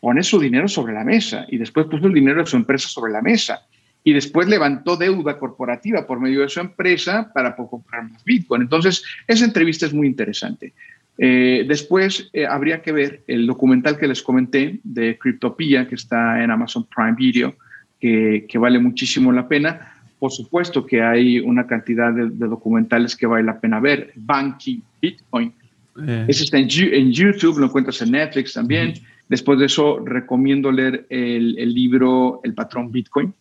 pone 0.00 0.22
su 0.22 0.38
dinero 0.38 0.68
sobre 0.68 0.94
la 0.94 1.04
mesa 1.04 1.46
y 1.48 1.58
después 1.58 1.86
puso 1.86 2.06
el 2.06 2.14
dinero 2.14 2.40
de 2.40 2.46
su 2.46 2.56
empresa 2.56 2.88
sobre 2.88 3.12
la 3.12 3.22
mesa 3.22 3.62
y 4.04 4.12
después 4.12 4.48
levantó 4.48 4.96
deuda 4.96 5.38
corporativa 5.38 6.06
por 6.06 6.20
medio 6.20 6.40
de 6.40 6.48
su 6.48 6.60
empresa 6.60 7.30
para 7.34 7.54
comprar 7.56 8.10
más 8.10 8.24
Bitcoin. 8.24 8.62
Entonces, 8.62 9.04
esa 9.26 9.44
entrevista 9.44 9.86
es 9.86 9.92
muy 9.92 10.06
interesante. 10.06 10.72
Eh, 11.20 11.64
después 11.66 12.30
eh, 12.32 12.46
habría 12.46 12.80
que 12.80 12.92
ver 12.92 13.24
el 13.26 13.44
documental 13.44 13.98
que 13.98 14.06
les 14.06 14.22
comenté 14.22 14.78
de 14.84 15.18
Cryptopia, 15.18 15.88
que 15.88 15.96
está 15.96 16.42
en 16.42 16.52
Amazon 16.52 16.86
Prime 16.94 17.16
Video, 17.16 17.56
que, 18.00 18.46
vale 18.54 18.78
muchísimo 18.78 19.32
la 19.32 19.48
pena. 19.48 19.94
Por 20.20 20.30
supuesto 20.30 20.86
que 20.86 21.02
hay 21.02 21.40
una 21.40 21.66
cantidad 21.66 22.12
de, 22.12 22.28
documentales 22.28 23.16
que 23.16 23.26
vale 23.26 23.44
la 23.44 23.60
pena 23.60 23.80
ver. 23.80 24.12
Banking, 24.14 24.80
Bitcoin. 25.02 25.52
Eh. 26.06 26.26
Ese 26.28 26.44
está 26.44 26.58
en, 26.58 26.68
YouTube, 26.68 27.58
lo 27.58 27.66
encuentras 27.66 28.00
en 28.02 28.12
Netflix 28.12 28.52
también. 28.52 28.94
Después 29.28 29.58
de 29.58 29.66
eso, 29.66 29.98
recomiendo 30.04 30.70
leer 30.70 31.06
el, 31.10 31.58
el, 31.58 31.74
libro 31.74 32.40
El 32.44 32.54
patrón 32.54 32.92
Bitcoin, 32.92 33.34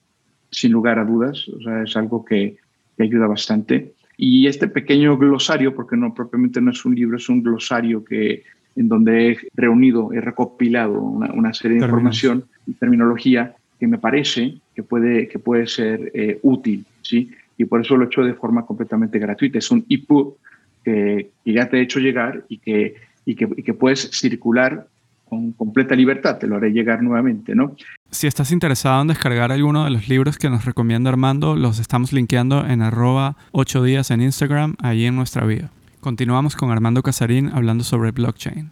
sin 0.50 0.72
lugar 0.72 0.98
a 0.98 1.06
dudas. 1.06 1.48
O 1.48 1.62
sea, 1.62 1.84
es 1.84 1.96
algo 1.96 2.26
que, 2.26 2.58
que 2.98 3.04
ayuda 3.04 3.28
bastante. 3.28 3.94
Y 4.18 4.48
este 4.48 4.68
pequeño 4.68 5.16
glosario, 5.18 5.76
porque 5.76 5.96
no 5.96 6.14
propiamente 6.14 6.60
no 6.60 6.72
es 6.72 6.84
un 6.84 6.96
libro, 6.96 7.18
es 7.18 7.30
un 7.30 7.44
glosario 7.44 8.04
que, 8.04 8.44
en 8.76 8.88
donde 8.88 9.32
he 9.32 9.38
reunido, 9.54 10.12
he 10.12 10.20
recopilado 10.20 11.00
una, 11.00 11.54
serie 11.54 11.78
de 11.78 11.86
información 11.86 12.46
y 12.66 12.74
terminología 12.74 13.56
que 13.80 13.88
me 13.88 14.00
parece 14.00 14.56
que 14.76 14.82
puede, 14.82 15.28
que 15.28 15.38
puede 15.38 15.68
ser 15.68 16.12
eh, 16.16 16.40
útil, 16.42 16.84
¿sí? 17.04 17.32
Y 17.58 17.66
por 17.66 17.82
eso 17.82 17.96
lo 17.96 18.04
he 18.04 18.08
hecho 18.08 18.24
de 18.24 18.34
forma 18.34 18.66
completamente 18.66 19.20
gratuita. 19.20 19.60
Es 19.60 19.70
un 19.70 19.86
ebook 19.88 20.38
que, 20.84 21.30
que 21.46 21.54
ya 21.54 21.70
te 21.70 21.78
he 21.78 21.82
hecho 21.82 22.00
llegar 22.00 22.44
y 22.50 22.58
que, 22.58 22.96
y 23.26 23.36
que, 23.36 23.48
y 23.56 23.64
que 23.64 23.74
puedes 23.74 24.10
circular 24.12 24.88
con 25.28 25.52
completa 25.54 25.96
libertad, 25.96 26.38
te 26.38 26.48
lo 26.48 26.58
haré 26.58 26.72
llegar 26.72 27.02
nuevamente, 27.04 27.56
¿no? 27.56 27.76
Si 28.12 28.28
estás 28.28 28.52
interesado 28.52 29.02
en 29.02 29.10
descargar 29.10 29.52
alguno 29.52 29.84
de 29.84 29.92
los 29.92 30.08
libros 30.08 30.38
que 30.38 30.50
nos 30.50 30.66
recomienda 30.66 31.10
Armando, 31.10 31.56
los 31.56 31.80
estamos 31.80 32.14
linkeando 32.14 32.66
en 32.66 32.82
arroba 32.82 33.36
8 33.52 33.84
días 33.84 34.12
en 34.12 34.22
Instagram, 34.22 34.76
ahí 34.82 35.06
en 35.06 35.16
nuestra 35.16 35.46
vida. 35.46 35.72
Continuamos 36.00 36.56
con 36.56 36.72
Armando 36.72 37.04
Casarín 37.04 37.50
hablando 37.54 37.84
sobre 37.84 38.12
blockchain. 38.12 38.72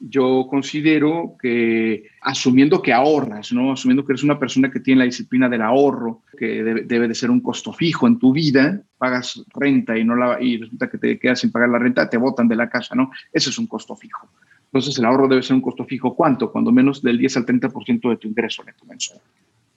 Yo 0.00 0.46
considero 0.48 1.34
que 1.40 2.04
asumiendo 2.20 2.82
que 2.82 2.92
ahorras, 2.92 3.52
¿no? 3.52 3.72
asumiendo 3.72 4.04
que 4.04 4.12
eres 4.12 4.22
una 4.22 4.38
persona 4.38 4.70
que 4.70 4.78
tiene 4.78 5.00
la 5.00 5.06
disciplina 5.06 5.48
del 5.48 5.62
ahorro, 5.62 6.22
que 6.38 6.62
debe, 6.62 7.08
de 7.08 7.14
ser 7.14 7.30
un 7.30 7.40
costo 7.40 7.72
fijo 7.72 8.06
en 8.06 8.18
tu 8.18 8.32
vida, 8.32 8.80
pagas 8.96 9.42
renta 9.54 9.98
y, 9.98 10.04
no 10.04 10.14
la, 10.14 10.40
y 10.40 10.58
resulta 10.58 10.88
que 10.88 10.98
te 10.98 11.18
quedas 11.18 11.40
sin 11.40 11.50
pagar 11.50 11.70
la 11.70 11.80
renta, 11.80 12.08
te 12.08 12.16
botan 12.16 12.46
de 12.46 12.54
la 12.54 12.68
casa, 12.68 12.94
¿no? 12.94 13.10
Ese 13.32 13.50
es 13.50 13.58
un 13.58 13.66
costo 13.66 13.96
fijo. 13.96 14.28
Entonces 14.68 14.98
el 14.98 15.04
ahorro 15.04 15.28
debe 15.28 15.42
ser 15.42 15.56
un 15.56 15.62
costo 15.62 15.84
fijo. 15.84 16.14
¿Cuánto? 16.14 16.52
Cuando 16.52 16.70
menos 16.70 17.02
del 17.02 17.18
10 17.18 17.38
al 17.38 17.46
30% 17.46 18.10
de 18.10 18.16
tu 18.16 18.28
ingreso 18.28 18.62
neto 18.64 18.84
mensual. 18.84 19.20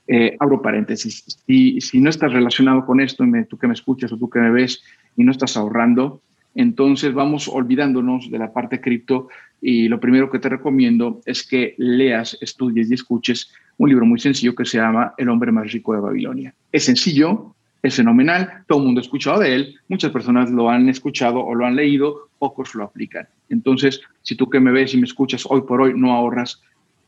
Eh, 0.08 0.36
abro 0.39 0.62
paréntesis. 0.62 1.23
Si, 1.45 1.80
si 1.80 2.01
no 2.01 2.10
estás 2.10 2.34
relacionado 2.34 2.86
con 2.86 2.99
esto, 2.99 3.23
tú 3.49 3.58
que 3.58 3.67
me 3.67 3.73
escuchas 3.73 4.12
o 4.12 4.17
tú 4.17 4.30
que 4.30 4.39
me 4.39 4.51
ves 4.51 4.84
y 5.15 5.23
no 5.23 5.32
estás 5.32 5.56
ahorrando, 5.56 6.21
entonces 6.54 7.13
vamos 7.13 7.47
olvidándonos 7.47 8.30
de 8.30 8.38
la 8.38 8.51
parte 8.51 8.82
cripto 8.82 9.30
y 9.62 9.88
lo 9.88 9.99
primero 9.99 10.30
que 10.30 10.39
te 10.39 10.49
recomiendo 10.49 11.21
es 11.25 11.47
que 11.47 11.75
leas, 11.77 12.38
estudies 12.41 12.91
y 12.91 12.95
escuches 12.95 13.54
un 13.77 13.89
libro 13.89 14.06
muy 14.06 14.19
sencillo 14.19 14.56
que 14.56 14.65
se 14.65 14.77
llama 14.77 15.13
El 15.17 15.30
hombre 15.30 15.51
más 15.51 15.71
rico 15.71 15.93
de 15.93 16.01
Babilonia. 16.01 16.54
Es 16.71 16.86
sencillo, 16.86 17.56
es 17.84 17.96
fenomenal, 17.96 18.63
todo 18.67 18.80
el 18.80 18.86
mundo 18.86 19.00
ha 19.00 19.04
escuchado 19.04 19.39
de 19.39 19.56
él, 19.56 19.76
muchas 19.88 20.12
personas 20.12 20.52
lo 20.52 20.70
han 20.70 20.88
escuchado 20.89 21.39
o 21.39 21.56
lo 21.56 21.65
han 21.65 21.76
leído, 21.76 22.30
pocos 22.38 22.76
lo 22.76 22.84
aplican. 22.84 23.28
Entonces, 23.50 24.02
si 24.22 24.36
tú 24.36 24.50
que 24.50 24.60
me 24.60 24.72
ves 24.72 24.94
y 24.94 24.98
me 24.98 25.06
escuchas 25.06 25.46
hoy 25.50 25.62
por 25.62 25.82
hoy 25.82 25.94
no 25.96 26.13
ahorras, 26.13 26.62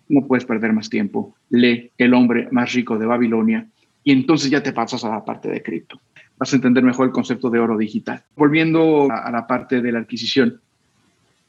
no 0.10 0.26
puedes 0.26 0.46
perder 0.46 0.74
más 0.74 0.90
tiempo. 0.90 1.36
Lee 1.50 1.92
El 1.98 2.14
hombre 2.14 2.48
más 2.52 2.74
rico 2.74 2.98
de 2.98 3.06
Babilonia 3.06 3.68
y 4.04 4.12
entonces 4.12 4.50
ya 4.50 4.62
te 4.62 4.74
pasas 4.74 5.04
a 5.06 5.10
la 5.10 5.24
parte 5.24 5.50
de 5.50 5.62
cripto. 5.62 6.00
Vas 6.38 6.52
a 6.52 6.56
entender 6.56 6.84
mejor 6.84 7.08
el 7.08 7.14
concepto 7.14 7.50
de 7.50 7.60
oro 7.60 7.78
digital. 7.78 8.24
Volviendo 8.36 9.08
a 9.12 9.32
la 9.32 9.46
parte 9.48 9.82
de 9.82 9.92
la 9.92 10.00
adquisición, 10.00 10.60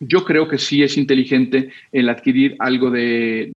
yo 0.01 0.25
creo 0.25 0.47
que 0.47 0.59
sí 0.59 0.83
es 0.83 0.97
inteligente 0.99 1.71
el 1.91 2.09
adquirir 2.09 2.57
algo 2.59 2.91
de, 2.91 3.51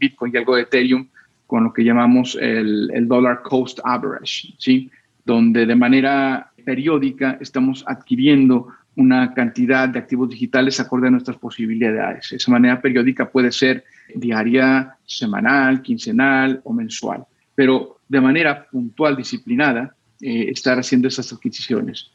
Bitcoin 0.00 0.32
y 0.34 0.38
algo 0.38 0.56
de 0.56 0.62
Ethereum 0.62 1.06
con 1.46 1.64
lo 1.64 1.72
que 1.72 1.84
llamamos 1.84 2.36
el, 2.40 2.90
el 2.94 3.06
dollar 3.06 3.42
cost 3.42 3.78
average, 3.84 4.54
¿sí? 4.56 4.90
Donde 5.24 5.66
de 5.66 5.76
manera 5.76 6.52
periódica 6.64 7.38
estamos 7.40 7.84
adquiriendo 7.86 8.68
una 8.96 9.32
cantidad 9.32 9.88
de 9.88 9.98
activos 9.98 10.28
digitales 10.28 10.78
acorde 10.80 11.08
a 11.08 11.10
nuestras 11.10 11.38
posibilidades. 11.38 12.32
Esa 12.32 12.50
manera 12.50 12.80
periódica 12.80 13.30
puede 13.30 13.50
ser 13.50 13.84
diaria, 14.14 14.96
semanal, 15.04 15.80
quincenal 15.80 16.60
o 16.64 16.72
mensual, 16.72 17.24
pero 17.54 17.98
de 18.08 18.20
manera 18.20 18.66
puntual, 18.70 19.16
disciplinada, 19.16 19.94
eh, 20.20 20.50
estar 20.50 20.78
haciendo 20.78 21.08
esas 21.08 21.32
adquisiciones. 21.32 22.10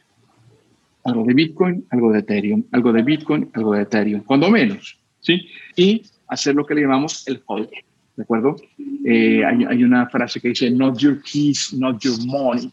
Algo 1.04 1.24
de 1.24 1.34
Bitcoin, 1.34 1.84
algo 1.90 2.12
de 2.12 2.20
Ethereum, 2.20 2.64
algo 2.70 2.92
de 2.92 3.02
Bitcoin, 3.02 3.50
algo 3.54 3.74
de 3.74 3.82
Ethereum, 3.82 4.22
cuando 4.22 4.50
menos, 4.50 4.98
¿sí? 5.20 5.48
Y 5.74 6.02
hacer 6.28 6.54
lo 6.54 6.64
que 6.64 6.74
le 6.74 6.82
llamamos 6.82 7.26
el 7.26 7.42
hold, 7.46 7.68
¿de 8.16 8.22
acuerdo? 8.22 8.56
Eh, 9.04 9.44
hay, 9.44 9.64
hay, 9.64 9.84
una 9.84 10.08
frase 10.08 10.40
que 10.40 10.48
dice, 10.48 10.70
not 10.70 10.98
your 10.98 11.20
keys, 11.22 11.72
not 11.72 12.00
your 12.00 12.16
money 12.26 12.70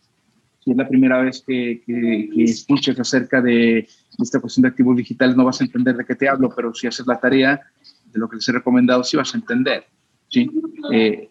si 0.66 0.72
es 0.72 0.78
la 0.78 0.88
primera 0.88 1.22
vez 1.22 1.44
que, 1.46 1.84
que, 1.86 2.44
escuches 2.44 3.00
acerca 3.00 3.40
de 3.40 3.88
esta 4.20 4.40
cuestión 4.40 4.64
de 4.64 4.70
activos 4.70 4.98
digitales, 4.98 5.36
no 5.36 5.46
vas 5.46 5.62
a 5.62 5.64
entender 5.64 5.96
de 5.96 6.04
qué 6.06 6.16
te 6.16 6.28
hablo, 6.28 6.50
pero 6.56 6.74
si 6.74 6.88
haces 6.88 7.06
la 7.06 7.20
tarea 7.20 7.62
de 8.12 8.20
lo 8.20 8.28
que 8.28 8.38
les 8.38 8.50
he 8.50 8.52
recomendado, 8.52 9.04
sí 9.04 9.16
vas 9.16 9.36
a 9.36 9.38
entender. 9.38 9.86
¿sí? 10.28 10.50
Eh, 10.92 11.30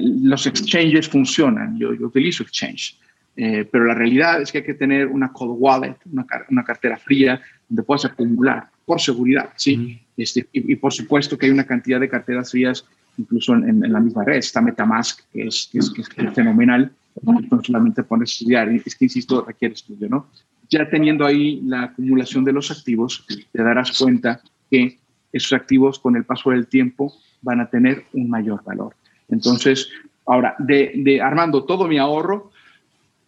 los 0.00 0.46
exchanges 0.46 1.08
funcionan, 1.08 1.76
yo, 1.76 1.94
yo 1.94 2.06
utilizo 2.06 2.44
exchange, 2.44 2.96
eh, 3.34 3.68
pero 3.70 3.86
la 3.86 3.94
realidad 3.94 4.40
es 4.40 4.52
que 4.52 4.58
hay 4.58 4.64
que 4.64 4.74
tener 4.74 5.08
una 5.08 5.32
cold 5.32 5.56
wallet, 5.58 5.96
una, 6.12 6.24
una 6.48 6.62
cartera 6.62 6.96
fría, 6.96 7.40
donde 7.68 7.82
puedas 7.82 8.04
acumular, 8.04 8.70
por 8.84 9.00
seguridad, 9.00 9.50
¿sí? 9.56 10.00
este, 10.16 10.46
y, 10.52 10.76
por 10.76 10.92
supuesto 10.92 11.36
que 11.36 11.46
hay 11.46 11.52
una 11.52 11.66
cantidad 11.66 11.98
de 11.98 12.08
carteras 12.08 12.52
frías 12.52 12.86
incluso 13.18 13.54
en, 13.54 13.84
en, 13.84 13.92
la 13.92 13.98
misma 13.98 14.22
red. 14.22 14.36
Está 14.36 14.60
Metamask, 14.60 15.22
que 15.32 15.48
es, 15.48 15.70
que 15.72 15.78
es, 15.78 15.90
que 15.90 16.02
es 16.02 16.34
fenomenal, 16.34 16.92
no 17.22 17.62
solamente 17.62 18.02
pones 18.02 18.32
estudiar, 18.32 18.68
es 18.68 18.94
que 18.94 19.04
insisto, 19.06 19.42
requiere 19.42 19.74
estudio, 19.74 20.08
¿no? 20.08 20.26
Ya 20.68 20.88
teniendo 20.88 21.24
ahí 21.24 21.60
la 21.64 21.84
acumulación 21.84 22.44
de 22.44 22.52
los 22.52 22.70
activos, 22.70 23.24
te 23.52 23.62
darás 23.62 23.96
cuenta 23.98 24.40
que 24.70 24.98
esos 25.32 25.52
activos 25.52 25.98
con 25.98 26.16
el 26.16 26.24
paso 26.24 26.50
del 26.50 26.66
tiempo 26.66 27.12
van 27.42 27.60
a 27.60 27.70
tener 27.70 28.04
un 28.12 28.28
mayor 28.28 28.62
valor. 28.64 28.94
Entonces, 29.28 29.88
ahora, 30.26 30.54
de, 30.58 30.92
de 30.96 31.20
Armando, 31.20 31.64
todo 31.64 31.86
mi 31.86 31.98
ahorro, 31.98 32.50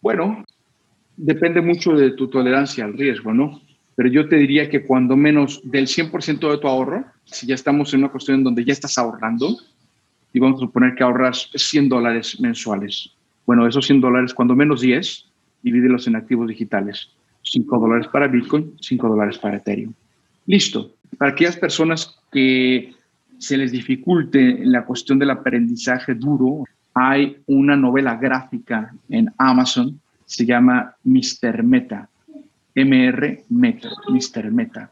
bueno, 0.01 0.43
depende 1.15 1.61
mucho 1.61 1.93
de 1.93 2.11
tu 2.11 2.27
tolerancia 2.27 2.85
al 2.85 2.97
riesgo, 2.97 3.33
¿no? 3.33 3.61
Pero 3.95 4.09
yo 4.09 4.29
te 4.29 4.37
diría 4.37 4.69
que 4.69 4.85
cuando 4.85 5.17
menos 5.17 5.61
del 5.63 5.87
100% 5.87 6.51
de 6.51 6.57
tu 6.57 6.67
ahorro, 6.67 7.05
si 7.25 7.45
ya 7.47 7.55
estamos 7.55 7.93
en 7.93 7.99
una 7.99 8.09
cuestión 8.09 8.43
donde 8.43 8.63
ya 8.63 8.73
estás 8.73 8.97
ahorrando, 8.97 9.57
y 10.31 10.39
vamos 10.39 10.61
a 10.61 10.65
suponer 10.65 10.95
que 10.95 11.03
ahorras 11.03 11.49
100 11.53 11.89
dólares 11.89 12.39
mensuales, 12.39 13.11
bueno, 13.49 13.65
esos 13.65 13.87
100 13.87 14.01
dólares, 14.01 14.35
cuando 14.35 14.55
menos 14.55 14.81
10, 14.81 15.25
divídelos 15.63 16.05
en 16.05 16.15
activos 16.15 16.47
digitales. 16.47 17.09
5 17.41 17.79
dólares 17.79 18.07
para 18.07 18.27
Bitcoin, 18.27 18.75
5 18.79 19.09
dólares 19.09 19.39
para 19.39 19.57
Ethereum. 19.57 19.91
Listo. 20.45 20.91
Para 21.17 21.31
aquellas 21.31 21.57
personas 21.57 22.19
que 22.31 22.93
se 23.39 23.57
les 23.57 23.71
dificulte 23.71 24.59
la 24.63 24.85
cuestión 24.85 25.17
del 25.17 25.31
aprendizaje 25.31 26.13
duro, 26.13 26.65
hay 26.93 27.37
una 27.47 27.75
novela 27.75 28.17
gráfica 28.17 28.93
en 29.09 29.33
Amazon, 29.39 29.99
se 30.27 30.45
llama 30.45 30.93
Mr. 31.03 31.63
Meta, 31.63 32.07
MR 32.75 33.45
Meta, 33.49 33.89
Mr. 34.09 34.51
Meta. 34.51 34.91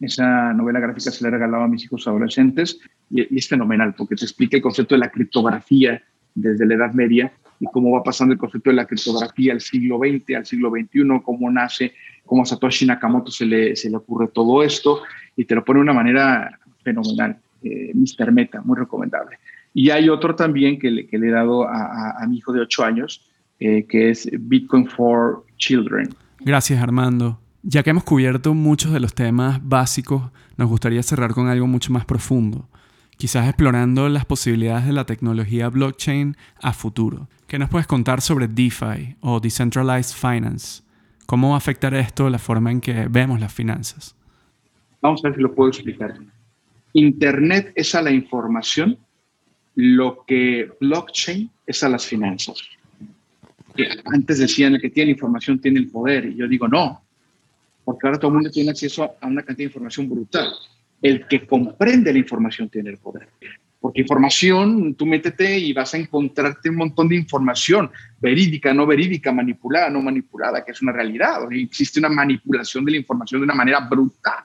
Esa 0.00 0.54
novela 0.54 0.80
gráfica 0.80 1.10
se 1.10 1.22
la 1.22 1.28
he 1.28 1.32
regalado 1.32 1.64
a 1.64 1.68
mis 1.68 1.84
hijos 1.84 2.08
adolescentes 2.08 2.80
y, 3.10 3.34
y 3.34 3.36
es 3.36 3.46
fenomenal 3.46 3.94
porque 3.94 4.16
te 4.16 4.24
explica 4.24 4.56
el 4.56 4.62
concepto 4.62 4.94
de 4.94 5.00
la 5.00 5.10
criptografía 5.10 6.02
desde 6.34 6.64
la 6.64 6.76
Edad 6.76 6.94
Media 6.94 7.30
y 7.62 7.66
cómo 7.66 7.92
va 7.92 8.02
pasando 8.02 8.32
el 8.32 8.40
concepto 8.40 8.70
de 8.70 8.76
la 8.76 8.86
criptografía 8.86 9.52
al 9.52 9.60
siglo 9.60 9.98
XX, 9.98 10.34
al 10.36 10.44
siglo 10.44 10.68
XXI, 10.68 11.22
cómo 11.24 11.48
nace, 11.48 11.92
cómo 12.26 12.42
a 12.42 12.44
Satoshi 12.44 12.86
Nakamoto 12.86 13.30
se 13.30 13.46
le, 13.46 13.76
se 13.76 13.88
le 13.88 13.98
ocurre 13.98 14.26
todo 14.34 14.64
esto 14.64 15.02
y 15.36 15.44
te 15.44 15.54
lo 15.54 15.64
pone 15.64 15.78
de 15.78 15.82
una 15.82 15.92
manera 15.92 16.58
fenomenal. 16.82 17.38
Eh, 17.62 17.92
Mr. 17.94 18.32
Meta, 18.32 18.60
muy 18.62 18.76
recomendable. 18.76 19.38
Y 19.72 19.90
hay 19.90 20.08
otro 20.08 20.34
también 20.34 20.76
que 20.76 20.90
le, 20.90 21.06
que 21.06 21.16
le 21.18 21.28
he 21.28 21.30
dado 21.30 21.68
a, 21.68 22.20
a, 22.20 22.26
mi 22.26 22.38
hijo 22.38 22.52
de 22.52 22.62
8 22.62 22.84
años, 22.84 23.30
eh, 23.60 23.86
que 23.88 24.10
es 24.10 24.28
Bitcoin 24.32 24.88
for 24.88 25.44
Children. 25.58 26.08
Gracias, 26.40 26.82
Armando. 26.82 27.38
Ya 27.62 27.84
que 27.84 27.90
hemos 27.90 28.02
cubierto 28.02 28.54
muchos 28.54 28.92
de 28.92 28.98
los 28.98 29.14
temas 29.14 29.60
básicos, 29.62 30.32
nos 30.56 30.68
gustaría 30.68 31.04
cerrar 31.04 31.32
con 31.32 31.46
algo 31.46 31.68
mucho 31.68 31.92
más 31.92 32.04
profundo 32.04 32.68
quizás 33.22 33.46
explorando 33.46 34.08
las 34.08 34.24
posibilidades 34.24 34.84
de 34.84 34.92
la 34.92 35.06
tecnología 35.06 35.68
blockchain 35.68 36.36
a 36.60 36.72
futuro. 36.72 37.28
¿Qué 37.52 37.58
nos 37.58 37.68
puedes 37.68 37.86
contar 37.86 38.22
sobre 38.22 38.48
DeFi 38.48 39.16
o 39.20 39.38
Decentralized 39.38 40.16
Finance? 40.16 40.82
¿Cómo 41.26 41.50
va 41.50 41.56
a 41.56 41.58
afectar 41.58 41.92
esto 41.92 42.30
la 42.30 42.38
forma 42.38 42.72
en 42.72 42.80
que 42.80 43.08
vemos 43.10 43.40
las 43.40 43.52
finanzas? 43.52 44.16
Vamos 45.02 45.22
a 45.22 45.28
ver 45.28 45.36
si 45.36 45.42
lo 45.42 45.54
puedo 45.54 45.68
explicar. 45.68 46.14
Internet 46.94 47.70
es 47.74 47.94
a 47.94 48.00
la 48.00 48.10
información 48.10 48.96
lo 49.74 50.24
que 50.26 50.72
blockchain 50.80 51.50
es 51.66 51.84
a 51.84 51.90
las 51.90 52.06
finanzas. 52.06 52.56
Antes 54.06 54.38
decían 54.38 54.76
el 54.76 54.80
que 54.80 54.88
tiene 54.88 55.10
información 55.10 55.60
tiene 55.60 55.78
el 55.78 55.90
poder 55.90 56.24
y 56.24 56.36
yo 56.36 56.48
digo 56.48 56.66
no, 56.66 57.02
porque 57.84 58.06
ahora 58.06 58.18
todo 58.18 58.28
el 58.30 58.34
mundo 58.36 58.50
tiene 58.50 58.70
acceso 58.70 59.14
a 59.20 59.26
una 59.26 59.42
cantidad 59.42 59.68
de 59.68 59.74
información 59.74 60.08
brutal 60.08 60.54
el 61.02 61.26
que 61.26 61.46
comprende 61.46 62.12
la 62.14 62.18
información 62.18 62.70
tiene 62.70 62.88
el 62.88 62.96
poder. 62.96 63.28
Porque 63.82 64.02
información, 64.02 64.94
tú 64.94 65.04
métete 65.06 65.58
y 65.58 65.72
vas 65.72 65.92
a 65.92 65.98
encontrarte 65.98 66.70
un 66.70 66.76
montón 66.76 67.08
de 67.08 67.16
información 67.16 67.90
verídica, 68.20 68.72
no 68.72 68.86
verídica, 68.86 69.32
manipulada, 69.32 69.90
no 69.90 70.00
manipulada, 70.00 70.64
que 70.64 70.70
es 70.70 70.80
una 70.82 70.92
realidad. 70.92 71.40
Existe 71.50 71.98
una 71.98 72.08
manipulación 72.08 72.84
de 72.84 72.92
la 72.92 72.98
información 72.98 73.40
de 73.40 73.44
una 73.44 73.54
manera 73.54 73.80
brutal, 73.80 74.44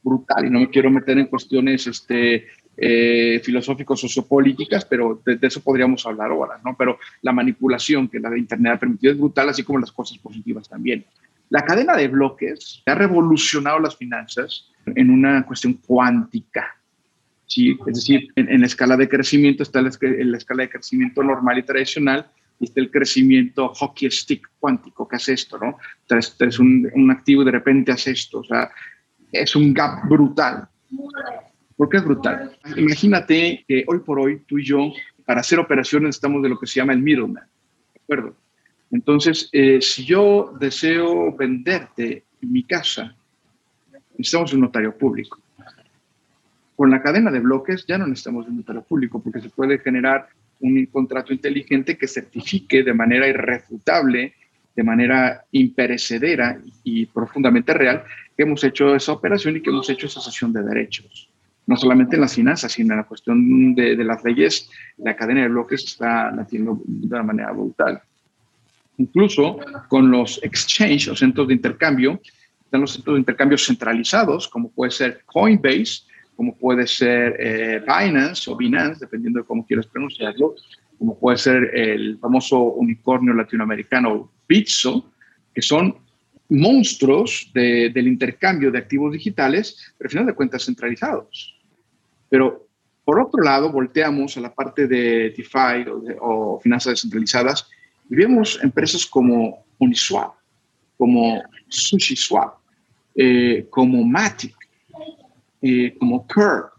brutal. 0.00 0.46
Y 0.46 0.50
no 0.50 0.60
me 0.60 0.70
quiero 0.70 0.92
meter 0.92 1.18
en 1.18 1.26
cuestiones 1.26 1.88
este, 1.88 2.46
eh, 2.76 3.40
filosóficos 3.42 4.00
sociopolíticas, 4.00 4.84
pero 4.84 5.20
de, 5.26 5.36
eso 5.42 5.60
podríamos 5.60 6.06
hablar 6.06 6.30
ahora, 6.30 6.60
¿no? 6.64 6.76
Pero 6.78 7.00
la 7.22 7.32
manipulación 7.32 8.06
que 8.06 8.20
la 8.20 8.30
de 8.30 8.38
Internet 8.38 8.74
ha 8.74 8.78
permitido 8.78 9.12
es 9.12 9.18
brutal, 9.18 9.48
así 9.48 9.64
como 9.64 9.80
las 9.80 9.90
cosas 9.90 10.18
positivas 10.18 10.68
también. 10.68 11.04
La 11.50 11.64
cadena 11.64 11.96
de 11.96 12.06
bloques 12.06 12.80
ha 12.86 12.94
revolucionado 12.94 13.80
las 13.80 13.96
finanzas 13.96 14.70
en 14.86 15.10
una 15.10 15.44
cuestión 15.44 15.74
cuántica. 15.84 16.77
¿Sí? 17.48 17.76
Es 17.86 17.96
decir, 17.96 18.28
en, 18.36 18.60
la 18.60 18.66
escala 18.66 18.96
de 18.96 19.08
crecimiento 19.08 19.64
está 19.64 19.82
la, 19.82 19.90
en 20.00 20.30
la 20.30 20.38
escala 20.38 20.62
de 20.62 20.70
crecimiento 20.70 21.22
normal 21.22 21.58
y 21.58 21.64
tradicional 21.64 22.30
y 22.60 22.64
está 22.64 22.80
el 22.80 22.90
crecimiento 22.90 23.68
hockey 23.74 24.10
stick 24.10 24.48
cuántico, 24.60 25.08
que 25.08 25.16
hace 25.16 25.32
esto, 25.32 25.58
¿no? 25.58 25.78
Entonces, 26.02 26.58
un, 26.60 26.88
un 26.94 27.10
activo 27.10 27.42
y 27.42 27.46
de 27.46 27.50
repente 27.50 27.90
hace 27.90 28.12
esto, 28.12 28.40
o 28.40 28.44
sea, 28.44 28.70
es 29.32 29.56
un 29.56 29.74
gap 29.74 30.08
brutal. 30.08 30.68
¿Por 31.76 31.88
qué 31.88 31.96
es 31.96 32.04
brutal? 32.04 32.56
Imagínate 32.76 33.64
que 33.66 33.84
hoy 33.86 33.98
por 34.00 34.20
hoy 34.20 34.42
tú 34.46 34.58
y 34.58 34.64
yo, 34.64 34.92
para 35.24 35.40
hacer 35.40 35.58
operaciones, 35.58 36.16
estamos 36.16 36.42
de 36.42 36.48
lo 36.48 36.58
que 36.58 36.66
se 36.66 36.80
llama 36.80 36.92
el 36.92 37.00
middleman, 37.00 37.46
¿de 37.94 38.00
acuerdo? 38.02 38.36
Entonces, 38.90 39.48
eh, 39.52 39.80
si 39.80 40.04
yo 40.04 40.54
deseo 40.58 41.36
venderte 41.36 42.24
mi 42.40 42.62
casa 42.62 43.14
necesitamos 44.18 44.52
un 44.52 44.60
notario 44.60 44.96
público. 44.96 45.38
Con 46.78 46.92
la 46.92 47.02
cadena 47.02 47.32
de 47.32 47.40
bloques 47.40 47.84
ya 47.88 47.98
no 47.98 48.06
necesitamos 48.06 48.46
un 48.46 48.58
notario 48.58 48.82
público 48.82 49.20
porque 49.20 49.40
se 49.40 49.48
puede 49.48 49.80
generar 49.80 50.28
un 50.60 50.86
contrato 50.86 51.32
inteligente 51.32 51.98
que 51.98 52.06
certifique 52.06 52.84
de 52.84 52.94
manera 52.94 53.26
irrefutable, 53.26 54.34
de 54.76 54.84
manera 54.84 55.42
imperecedera 55.50 56.56
y 56.84 57.06
profundamente 57.06 57.74
real 57.74 58.04
que 58.36 58.44
hemos 58.44 58.62
hecho 58.62 58.94
esa 58.94 59.10
operación 59.10 59.56
y 59.56 59.60
que 59.60 59.70
hemos 59.70 59.90
hecho 59.90 60.06
esa 60.06 60.20
sesión 60.20 60.52
de 60.52 60.62
derechos. 60.62 61.28
No 61.66 61.76
solamente 61.76 62.14
en 62.14 62.20
las 62.20 62.36
finanzas, 62.36 62.70
sino 62.70 62.92
en 62.94 62.98
la 62.98 63.06
cuestión 63.06 63.74
de, 63.74 63.96
de 63.96 64.04
las 64.04 64.22
leyes, 64.22 64.70
la 64.98 65.16
cadena 65.16 65.42
de 65.42 65.48
bloques 65.48 65.82
está 65.82 66.30
naciendo 66.30 66.80
de 66.86 67.08
una 67.08 67.24
manera 67.24 67.50
brutal. 67.50 68.00
Incluso 68.98 69.58
con 69.88 70.12
los 70.12 70.38
exchanges 70.44 71.08
o 71.08 71.16
centros 71.16 71.48
de 71.48 71.54
intercambio, 71.54 72.20
están 72.62 72.82
los 72.82 72.92
centros 72.92 73.16
de 73.16 73.20
intercambio 73.20 73.58
centralizados, 73.58 74.46
como 74.46 74.70
puede 74.70 74.92
ser 74.92 75.22
Coinbase, 75.26 76.06
como 76.38 76.56
puede 76.56 76.86
ser 76.86 77.34
eh, 77.40 77.80
Binance 77.80 78.48
o 78.48 78.56
Binance, 78.56 79.00
dependiendo 79.00 79.40
de 79.40 79.44
cómo 79.44 79.66
quieras 79.66 79.88
pronunciarlo, 79.88 80.54
como 80.96 81.18
puede 81.18 81.36
ser 81.36 81.76
el 81.76 82.16
famoso 82.20 82.62
unicornio 82.62 83.34
latinoamericano 83.34 84.30
Bitso, 84.48 85.10
que 85.52 85.60
son 85.60 85.96
monstruos 86.48 87.50
del 87.52 88.06
intercambio 88.06 88.70
de 88.70 88.78
activos 88.78 89.14
digitales, 89.14 89.92
pero 89.98 90.06
al 90.06 90.10
final 90.12 90.26
de 90.26 90.34
cuentas 90.34 90.64
centralizados. 90.64 91.56
Pero 92.28 92.68
por 93.04 93.18
otro 93.18 93.42
lado, 93.42 93.72
volteamos 93.72 94.36
a 94.36 94.40
la 94.40 94.54
parte 94.54 94.86
de 94.86 95.34
DeFi 95.36 95.90
o, 95.90 96.04
o 96.20 96.60
finanzas 96.60 96.92
descentralizadas 96.92 97.66
y 98.08 98.14
vemos 98.14 98.60
empresas 98.62 99.04
como 99.04 99.64
Uniswap, 99.80 100.34
como 100.96 101.42
SushiSwap, 101.66 102.58
eh, 103.16 103.66
como 103.70 104.04
Matic, 104.04 104.54
eh, 105.62 105.96
como 105.98 106.26
Curve, 106.26 106.70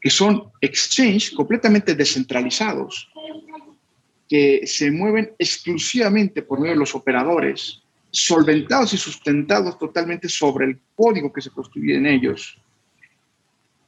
que 0.00 0.10
son 0.10 0.50
exchange 0.60 1.32
completamente 1.34 1.94
descentralizados, 1.94 3.08
que 4.28 4.66
se 4.66 4.90
mueven 4.90 5.32
exclusivamente 5.38 6.42
por 6.42 6.58
medio 6.58 6.72
de 6.72 6.80
los 6.80 6.94
operadores, 6.94 7.82
solventados 8.10 8.92
y 8.94 8.98
sustentados 8.98 9.78
totalmente 9.78 10.28
sobre 10.28 10.66
el 10.66 10.80
código 10.94 11.32
que 11.32 11.40
se 11.40 11.50
construye 11.50 11.96
en 11.96 12.06
ellos, 12.06 12.58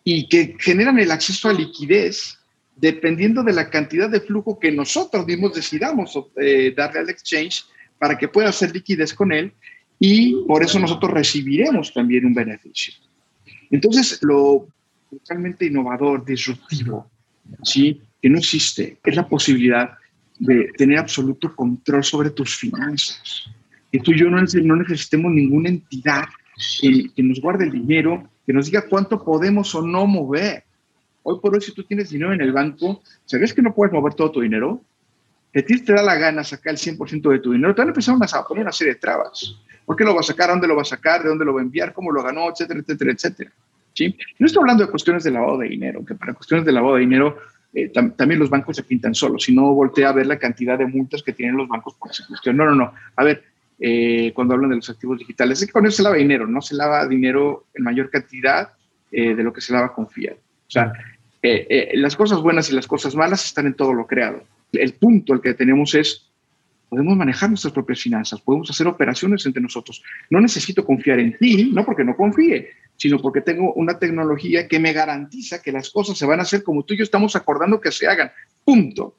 y 0.05 0.29
que 0.29 0.57
generan 0.61 0.99
el 0.99 1.11
acceso 1.11 1.49
a 1.49 1.53
liquidez 1.53 2.39
dependiendo 2.77 3.43
de 3.43 3.53
la 3.53 3.71
cantidad 3.71 4.11
de 4.11 4.21
flujo 4.21 4.59
que 4.59 4.71
nosotros 4.71 5.27
mismos 5.27 5.55
decidamos 5.55 6.19
eh, 6.37 6.75
darle 6.77 7.01
al 7.01 7.11
exchange 7.11 7.65
para 7.99 8.19
que 8.19 8.29
pueda 8.29 8.49
hacer 8.49 8.73
liquidez 8.75 9.15
con 9.15 9.33
él 9.33 9.53
y 9.99 10.45
por 10.47 10.63
eso 10.63 10.79
nosotros 10.79 11.13
recibiremos 11.13 11.93
también 11.95 12.27
un 12.27 12.35
beneficio. 12.35 12.95
Entonces, 13.71 14.19
lo 14.23 14.69
totalmente 15.11 15.67
innovador, 15.67 16.25
disruptivo, 16.25 17.11
¿sí? 17.63 18.01
que 18.21 18.31
no 18.31 18.39
existe, 18.39 18.99
es 19.05 19.17
la 19.17 19.29
posibilidad 19.29 19.91
de 20.39 20.71
tener 20.77 20.99
absoluto 20.99 21.55
control 21.55 22.03
sobre 22.03 22.31
tus 22.31 22.57
finanzas. 22.57 23.45
Que 23.93 24.01
tú 24.01 24.13
y 24.13 24.19
yo 24.19 24.31
no, 24.31 24.41
necesitemos 24.41 25.33
ninguna 25.33 25.69
entidad 25.69 26.25
que, 26.81 27.11
que 27.15 27.23
nos 27.23 27.41
guarde 27.41 27.65
el 27.65 27.73
dinero, 27.73 28.29
que 28.47 28.53
nos 28.53 28.67
diga 28.67 28.89
cuánto 28.89 29.23
podemos 29.23 29.75
o 29.75 29.83
no 29.83 30.07
mover. 30.07 30.65
Hoy 31.23 31.39
por 31.41 31.55
hoy, 31.55 31.61
si 31.61 31.73
tú 31.73 31.85
tienes 31.85 32.11
dinero 32.11 32.33
en 32.33 32.41
el 32.41 32.53
banco, 32.53 33.03
¿sabes 33.25 33.55
que 33.55 33.63
no 33.63 33.75
puedes 33.75 33.93
mover 33.93 34.15
todo 34.15 34.31
tu 34.33 34.41
dinero? 34.41 34.83
Que 35.53 35.61
a 35.61 35.65
ti 35.65 35.81
te 35.81 35.93
da 35.93 36.03
la 36.03 36.17
gana 36.17 36.43
sacar 36.45 36.73
el 36.73 36.79
100% 36.79 37.31
de 37.31 37.39
tu 37.39 37.53
dinero, 37.53 37.75
te 37.75 37.81
van 37.81 37.89
a 37.89 37.93
empezar 37.93 38.17
a 38.21 38.45
poner 38.45 38.63
una 38.63 38.73
serie 38.73 38.95
de 38.95 39.01
trabas. 39.01 39.57
¿Por 39.85 39.97
qué 39.97 40.05
lo 40.05 40.15
va 40.15 40.21
a 40.21 40.25
sacar? 40.25 40.51
¿Dónde 40.51 40.67
lo 40.67 40.77
va 40.77 40.83
a 40.83 40.87
sacar? 40.87 41.23
¿De 41.23 41.29
dónde 41.29 41.45
lo 41.45 41.55
va 41.55 41.61
a 41.61 41.65
enviar? 41.65 41.93
¿Cómo 41.93 42.11
lo 42.11 42.23
ganó? 42.23 42.49
Etcétera, 42.51 42.81
etcétera, 42.81 43.13
etcétera. 43.13 43.53
¿Sí? 43.93 44.17
No 44.39 44.47
estoy 44.47 44.61
hablando 44.61 44.85
de 44.85 44.91
cuestiones 44.91 45.23
de 45.25 45.31
lavado 45.31 45.59
de 45.59 45.69
dinero, 45.69 46.05
que 46.05 46.15
para 46.15 46.35
cuestiones 46.35 46.67
de 46.67 46.73
lavado 46.73 46.95
de 46.95 47.01
dinero 47.01 47.37
eh, 47.75 47.89
también 47.89 48.39
los 48.39 48.51
bancos 48.51 48.77
se 48.77 48.85
pintan 48.85 49.15
solos. 49.15 49.43
Si 49.43 49.55
no, 49.55 49.75
voltea 49.75 50.09
a 50.09 50.13
ver 50.13 50.27
la 50.27 50.39
cantidad 50.39 50.79
de 50.79 50.87
multas 50.87 51.23
que 51.23 51.33
tienen 51.33 51.57
los 51.57 51.69
bancos 51.69 51.95
por 51.95 52.11
esa 52.11 52.27
cuestión. 52.27 52.57
No, 52.57 52.65
no, 52.67 52.75
no. 52.75 52.95
A 53.17 53.25
ver, 53.25 53.43
eh, 53.81 54.33
cuando 54.33 54.55
hablan 54.55 54.71
de 54.71 54.77
los 54.77 54.89
activos 54.89 55.19
digitales, 55.19 55.61
es 55.61 55.67
que 55.67 55.73
con 55.73 55.85
eso 55.85 55.97
se 55.97 56.03
lava 56.05 56.17
dinero, 56.17 56.47
no 56.47 56.63
se 56.63 56.77
lava 56.77 57.07
dinero 57.07 57.67
en 57.75 57.83
mayor 57.83 58.11
cantidad 58.11 58.71
eh, 59.11 59.35
de 59.35 59.43
lo 59.43 59.53
que 59.53 59.61
se 59.61 59.73
lava 59.73 59.93
con 59.93 60.09
fiat. 60.09 60.37
O 60.37 60.71
sea, 60.71 60.93
las 61.95 62.17
cosas 62.17 62.41
buenas 62.41 62.71
y 62.71 62.75
las 62.75 62.87
cosas 62.87 63.15
malas 63.15 63.45
están 63.45 63.67
en 63.67 63.75
todo 63.75 63.93
lo 63.93 64.07
creado. 64.07 64.45
El 64.73 64.95
punto 64.95 65.35
el 65.35 65.41
que 65.41 65.55
tenemos 65.55 65.95
es 65.95 66.31
podemos 66.95 67.17
manejar 67.17 67.49
nuestras 67.49 67.73
propias 67.73 68.01
finanzas, 68.01 68.41
podemos 68.41 68.71
hacer 68.71 68.87
operaciones 68.87 69.45
entre 69.47 69.61
nosotros. 69.61 70.01
No 70.31 70.41
necesito 70.41 70.85
confiar 70.85 71.19
en 71.19 71.37
ti, 71.37 71.71
no 71.73 71.85
porque 71.85 72.05
no 72.05 72.15
confíe, 72.15 72.71
sino 72.97 73.19
porque 73.19 73.41
tengo 73.41 73.73
una 73.75 73.99
tecnología 73.99 74.69
que 74.69 74.79
me 74.79 74.93
garantiza 74.93 75.61
que 75.61 75.73
las 75.73 75.91
cosas 75.91 76.17
se 76.17 76.25
van 76.25 76.39
a 76.39 76.45
hacer 76.45 76.63
como 76.63 76.85
tú 76.85 76.95
y 76.95 76.99
yo 76.99 77.03
estamos 77.03 77.35
acordando 77.35 77.81
que 77.81 77.91
se 77.91 78.07
hagan. 78.07 78.31
Punto. 78.65 79.17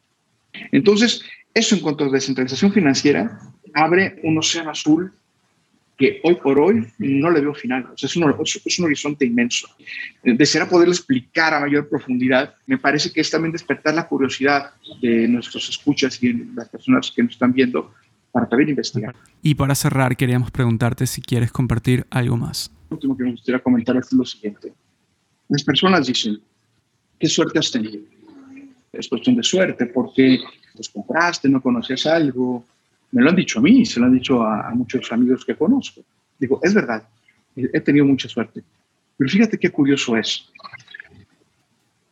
Entonces, 0.72 1.22
eso 1.54 1.76
en 1.76 1.82
cuanto 1.82 2.06
a 2.06 2.10
descentralización 2.10 2.72
financiera 2.72 3.40
abre 3.74 4.22
un 4.24 4.38
océano 4.38 4.72
azul 4.72 5.14
que 5.97 6.19
hoy 6.23 6.36
por 6.36 6.60
hoy 6.60 6.88
no 6.97 7.29
le 7.31 7.41
veo 7.41 7.53
final. 7.53 7.88
es, 7.95 8.15
un, 8.15 8.36
es, 8.65 8.79
un, 8.79 8.86
horizonte 8.86 9.25
inmenso. 9.25 9.67
Desearía 10.23 10.69
poderlo 10.69 10.93
explicar 10.93 11.53
a 11.53 11.60
mayor 11.60 11.88
profundidad. 11.88 12.55
Me 12.67 12.77
parece 12.77 13.12
que 13.12 13.21
es 13.21 13.29
también 13.29 13.53
despertar 13.53 13.93
la 13.93 14.08
curiosidad 14.08 14.71
de 15.01 15.27
nuestros 15.27 15.69
escuchas 15.69 16.21
y 16.21 16.34
de 16.34 16.45
las 16.53 16.69
personas 16.69 17.12
que 17.15 17.23
nos 17.23 17.34
están 17.34 17.53
viendo 17.53 17.93
para 18.31 18.47
también 18.49 18.69
investigar. 18.69 19.15
Y 19.41 19.55
para 19.55 19.75
cerrar, 19.75 20.17
queríamos 20.17 20.51
preguntarte 20.51 21.08
si 21.08 21.21
quieres 21.21 21.51
compartir 21.51 22.05
algo 22.10 22.36
más. 22.36 22.71
Lo 22.89 22.95
último 22.97 23.15
que 23.15 23.23
me 23.23 23.31
gustaría 23.31 23.60
comentar 23.60 23.95
es 23.95 24.12
lo 24.12 24.25
siguiente. 24.25 24.73
Las 25.47 25.63
personas 25.63 26.08
dicen, 26.08 26.41
¿qué 27.17 27.27
suerte 27.29 27.60
has 27.60 27.71
tenido? 27.71 28.03
Es 28.91 29.08
cuestión 29.08 29.38
de 29.38 29.43
suerte 29.43 29.86
porque 29.86 30.39
los 30.73 30.89
compraste, 30.89 31.47
no 31.47 31.62
conocías 31.62 32.05
algo, 32.05 32.65
me 33.15 33.21
lo 33.21 33.30
han 33.30 33.36
dicho 33.38 33.60
a 33.60 33.62
mí, 33.62 33.86
se 33.86 34.01
lo 34.01 34.08
han 34.08 34.13
dicho 34.13 34.43
a, 34.43 34.69
muchos 34.71 35.10
amigos 35.13 35.45
que 35.45 35.56
conozco. 35.56 36.01
Digo, 36.38 36.60
es 36.62 36.73
verdad, 36.73 37.08
he 37.56 37.80
tenido 37.80 38.06
mucha 38.06 38.28
suerte. 38.28 38.62
Pero 39.15 39.30
fíjate 39.30 39.58
qué 39.58 39.69
curioso 39.69 40.17
es. 40.17 40.51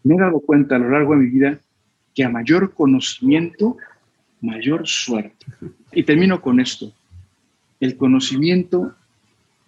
Me 0.03 0.15
he 0.15 0.17
dado 0.17 0.39
cuenta 0.39 0.77
a 0.77 0.79
lo 0.79 0.89
largo 0.89 1.13
de 1.13 1.19
mi 1.19 1.29
vida 1.29 1.59
que 2.15 2.23
a 2.23 2.29
mayor 2.29 2.73
conocimiento, 2.73 3.75
mayor 4.39 4.87
suerte. 4.87 5.45
Y 5.91 6.03
termino 6.03 6.39
con 6.41 6.61
esto. 6.61 6.93
El 7.81 7.97
conocimiento 7.97 8.95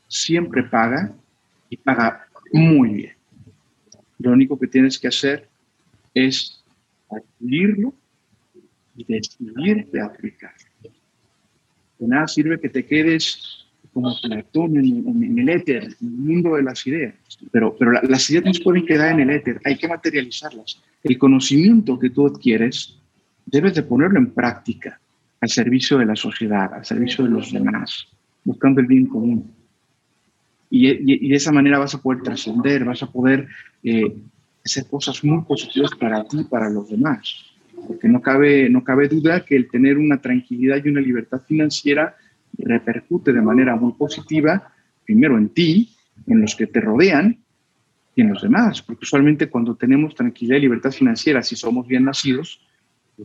siempre 0.08 0.64
paga 0.64 1.14
y 1.70 1.76
paga 1.76 2.28
muy 2.54 2.94
bien. 2.94 3.14
Lo 4.20 4.32
único 4.32 4.58
que 4.58 4.68
tienes 4.68 4.98
que 4.98 5.10
hacer 5.10 5.50
es 6.14 6.64
adquirirlo 7.10 7.94
y 8.96 9.04
decidir 9.04 9.86
de 9.92 10.00
aplicarlo. 10.00 10.65
De 12.06 12.12
nada 12.12 12.28
sirve 12.28 12.60
que 12.60 12.70
te 12.70 12.86
quedes 12.86 13.66
como 13.92 14.16
Platón 14.22 14.78
en, 14.78 15.40
el 15.40 15.50
éter, 15.50 15.84
en 15.86 15.92
el 16.00 16.12
mundo 16.12 16.56
de 16.56 16.62
las 16.62 16.86
ideas. 16.86 17.16
Pero, 17.52 17.76
pero 17.80 17.94
las 17.94 18.30
ideas 18.30 18.46
no 18.46 18.54
se 18.54 18.62
pueden 18.62 18.86
quedar 18.86 19.14
en 19.14 19.22
el 19.22 19.32
éter, 19.32 19.60
hay 19.66 19.76
que 19.76 19.88
materializarlas. 19.88 20.82
El 21.04 21.18
conocimiento 21.18 21.98
que 21.98 22.12
tú 22.12 22.28
adquieres, 22.28 23.00
debes 23.46 23.74
de 23.74 23.82
ponerlo 23.82 24.20
en 24.20 24.32
práctica 24.32 25.00
al 25.42 25.50
servicio 25.50 25.98
de 25.98 26.06
la 26.06 26.16
sociedad, 26.16 26.74
al 26.76 26.86
servicio 26.86 27.24
de 27.24 27.32
los 27.32 27.52
demás, 27.52 28.08
buscando 28.44 28.82
el 28.82 28.88
bien 28.88 29.08
común. 29.08 29.52
Y, 30.70 31.28
de 31.30 31.36
esa 31.36 31.52
manera 31.52 31.80
vas 31.80 31.96
a 31.96 32.02
poder 32.02 32.22
trascender, 32.22 32.84
vas 32.84 33.02
a 33.02 33.12
poder 33.12 33.48
eh, 33.84 34.16
hacer 34.64 34.86
cosas 34.88 35.24
muy 35.24 35.44
positivas 35.44 35.92
para 36.00 36.24
ti 36.26 36.42
y 36.42 36.44
para 36.44 36.70
los 36.70 36.88
demás 36.88 37.55
porque 37.88 38.08
no 38.08 38.22
cabe, 38.22 38.70
no 38.70 38.84
cabe 38.84 39.08
duda 39.08 39.46
que 39.46 39.56
el 39.56 39.70
tener 39.70 39.98
una 39.98 40.22
tranquilidad 40.22 40.84
y 40.84 40.90
una 40.90 41.02
libertad 41.02 41.42
financiera 41.48 42.16
repercute 42.58 43.34
de 43.34 43.42
manera 43.42 43.76
muy 43.76 43.94
positiva, 43.94 44.74
primero 45.04 45.38
en 45.38 45.50
ti, 45.50 45.90
en 46.28 46.42
los 46.42 46.56
que 46.56 46.68
te 46.68 46.80
rodean 46.80 47.38
y 48.16 48.22
en 48.22 48.30
los 48.30 48.42
demás, 48.42 48.82
porque 48.82 49.04
usualmente 49.04 49.50
cuando 49.50 49.76
tenemos 49.76 50.16
tranquilidad 50.16 50.58
y 50.58 50.62
libertad 50.62 50.92
financiera, 50.92 51.44
si 51.44 51.56
somos 51.56 51.86
bien 51.88 52.06
nacidos, 52.06 52.62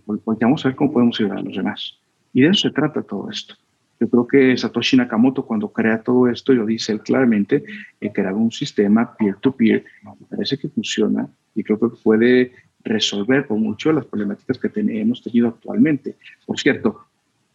pues, 0.05 0.21
vamos 0.41 0.65
a 0.65 0.69
ver 0.69 0.77
cómo 0.77 0.93
podemos 0.93 1.21
ayudar 1.21 1.39
a 1.39 1.43
los 1.43 1.57
demás. 1.57 1.99
Y 2.33 2.43
de 2.43 2.49
eso 2.49 2.69
se 2.69 2.75
trata 2.75 3.03
todo 3.03 3.31
esto. 3.31 3.55
Yo 4.01 4.09
creo 4.09 4.27
que 4.27 4.57
Satoshi 4.57 4.97
Nakamoto 4.97 5.45
cuando 5.45 5.71
crea 5.73 6.03
todo 6.03 6.29
esto, 6.29 6.53
lo 6.55 6.65
dice 6.65 6.93
él 6.93 7.01
claramente, 7.01 7.63
he 8.01 8.11
creado 8.11 8.39
un 8.39 8.51
sistema 8.51 9.15
peer-to-peer, 9.15 9.85
-peer, 9.85 10.17
me 10.21 10.27
parece 10.27 10.57
que 10.59 10.69
funciona 10.69 11.29
y 11.55 11.63
creo 11.63 11.79
que 11.79 11.89
puede 12.03 12.53
resolver 12.85 13.47
con 13.47 13.63
mucho 13.63 13.93
las 13.93 14.07
problemáticas 14.07 14.59
que 14.59 14.71
hemos 14.75 15.23
tenido 15.23 15.49
actualmente. 15.49 16.17
Por 16.47 16.59
cierto, 16.59 17.07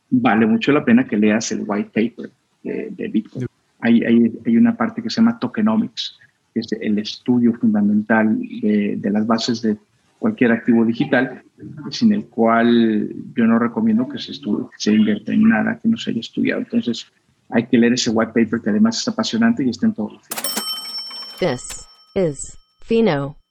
vale 0.09 0.45
mucho 0.45 0.71
la 0.71 0.85
pena 0.85 1.07
que 1.07 1.17
leas 1.17 1.51
el 1.51 1.63
white 1.65 1.89
paper 1.93 2.29
de, 2.63 3.07
Bitcoin. 3.07 3.47
Hay, 3.79 4.03
hay, 4.03 4.31
hay, 4.45 4.57
una 4.57 4.75
parte 4.75 5.01
que 5.01 5.09
se 5.09 5.17
llama 5.17 5.37
tokenomics, 5.39 6.17
que 6.53 6.61
es 6.61 6.71
el 6.79 6.97
estudio 6.99 7.53
fundamental 7.53 8.39
de, 8.39 8.95
de 8.97 9.09
las 9.11 9.27
bases 9.27 9.61
de 9.61 9.77
cualquier 10.17 10.51
activo 10.51 10.85
digital, 10.85 11.43
sin 11.91 12.13
el 12.13 12.25
cual 12.25 13.09
yo 13.35 13.45
no 13.45 13.59
recomiendo 13.59 14.07
que 14.07 14.17
se, 14.17 14.31
estudie, 14.31 14.65
que 14.71 14.77
se 14.77 14.93
invierta 14.93 15.31
en 15.33 15.47
nada 15.47 15.79
que 15.79 15.87
no 15.87 15.97
se 15.97 16.11
haya 16.11 16.19
estudiado. 16.19 16.61
Entonces, 16.61 17.05
hay 17.49 17.65
que 17.67 17.77
leer 17.77 17.93
ese 17.93 18.09
white 18.09 18.31
paper 18.33 18.61
que 18.61 18.69
además 18.69 18.99
es 18.99 19.07
apasionante 19.07 19.63
y 19.63 19.69
está 19.69 19.85
en 19.85 19.93
todos 19.93 20.13
los 20.13 20.23
This 21.39 21.85
is 22.15 22.57
Fino. 22.81 23.44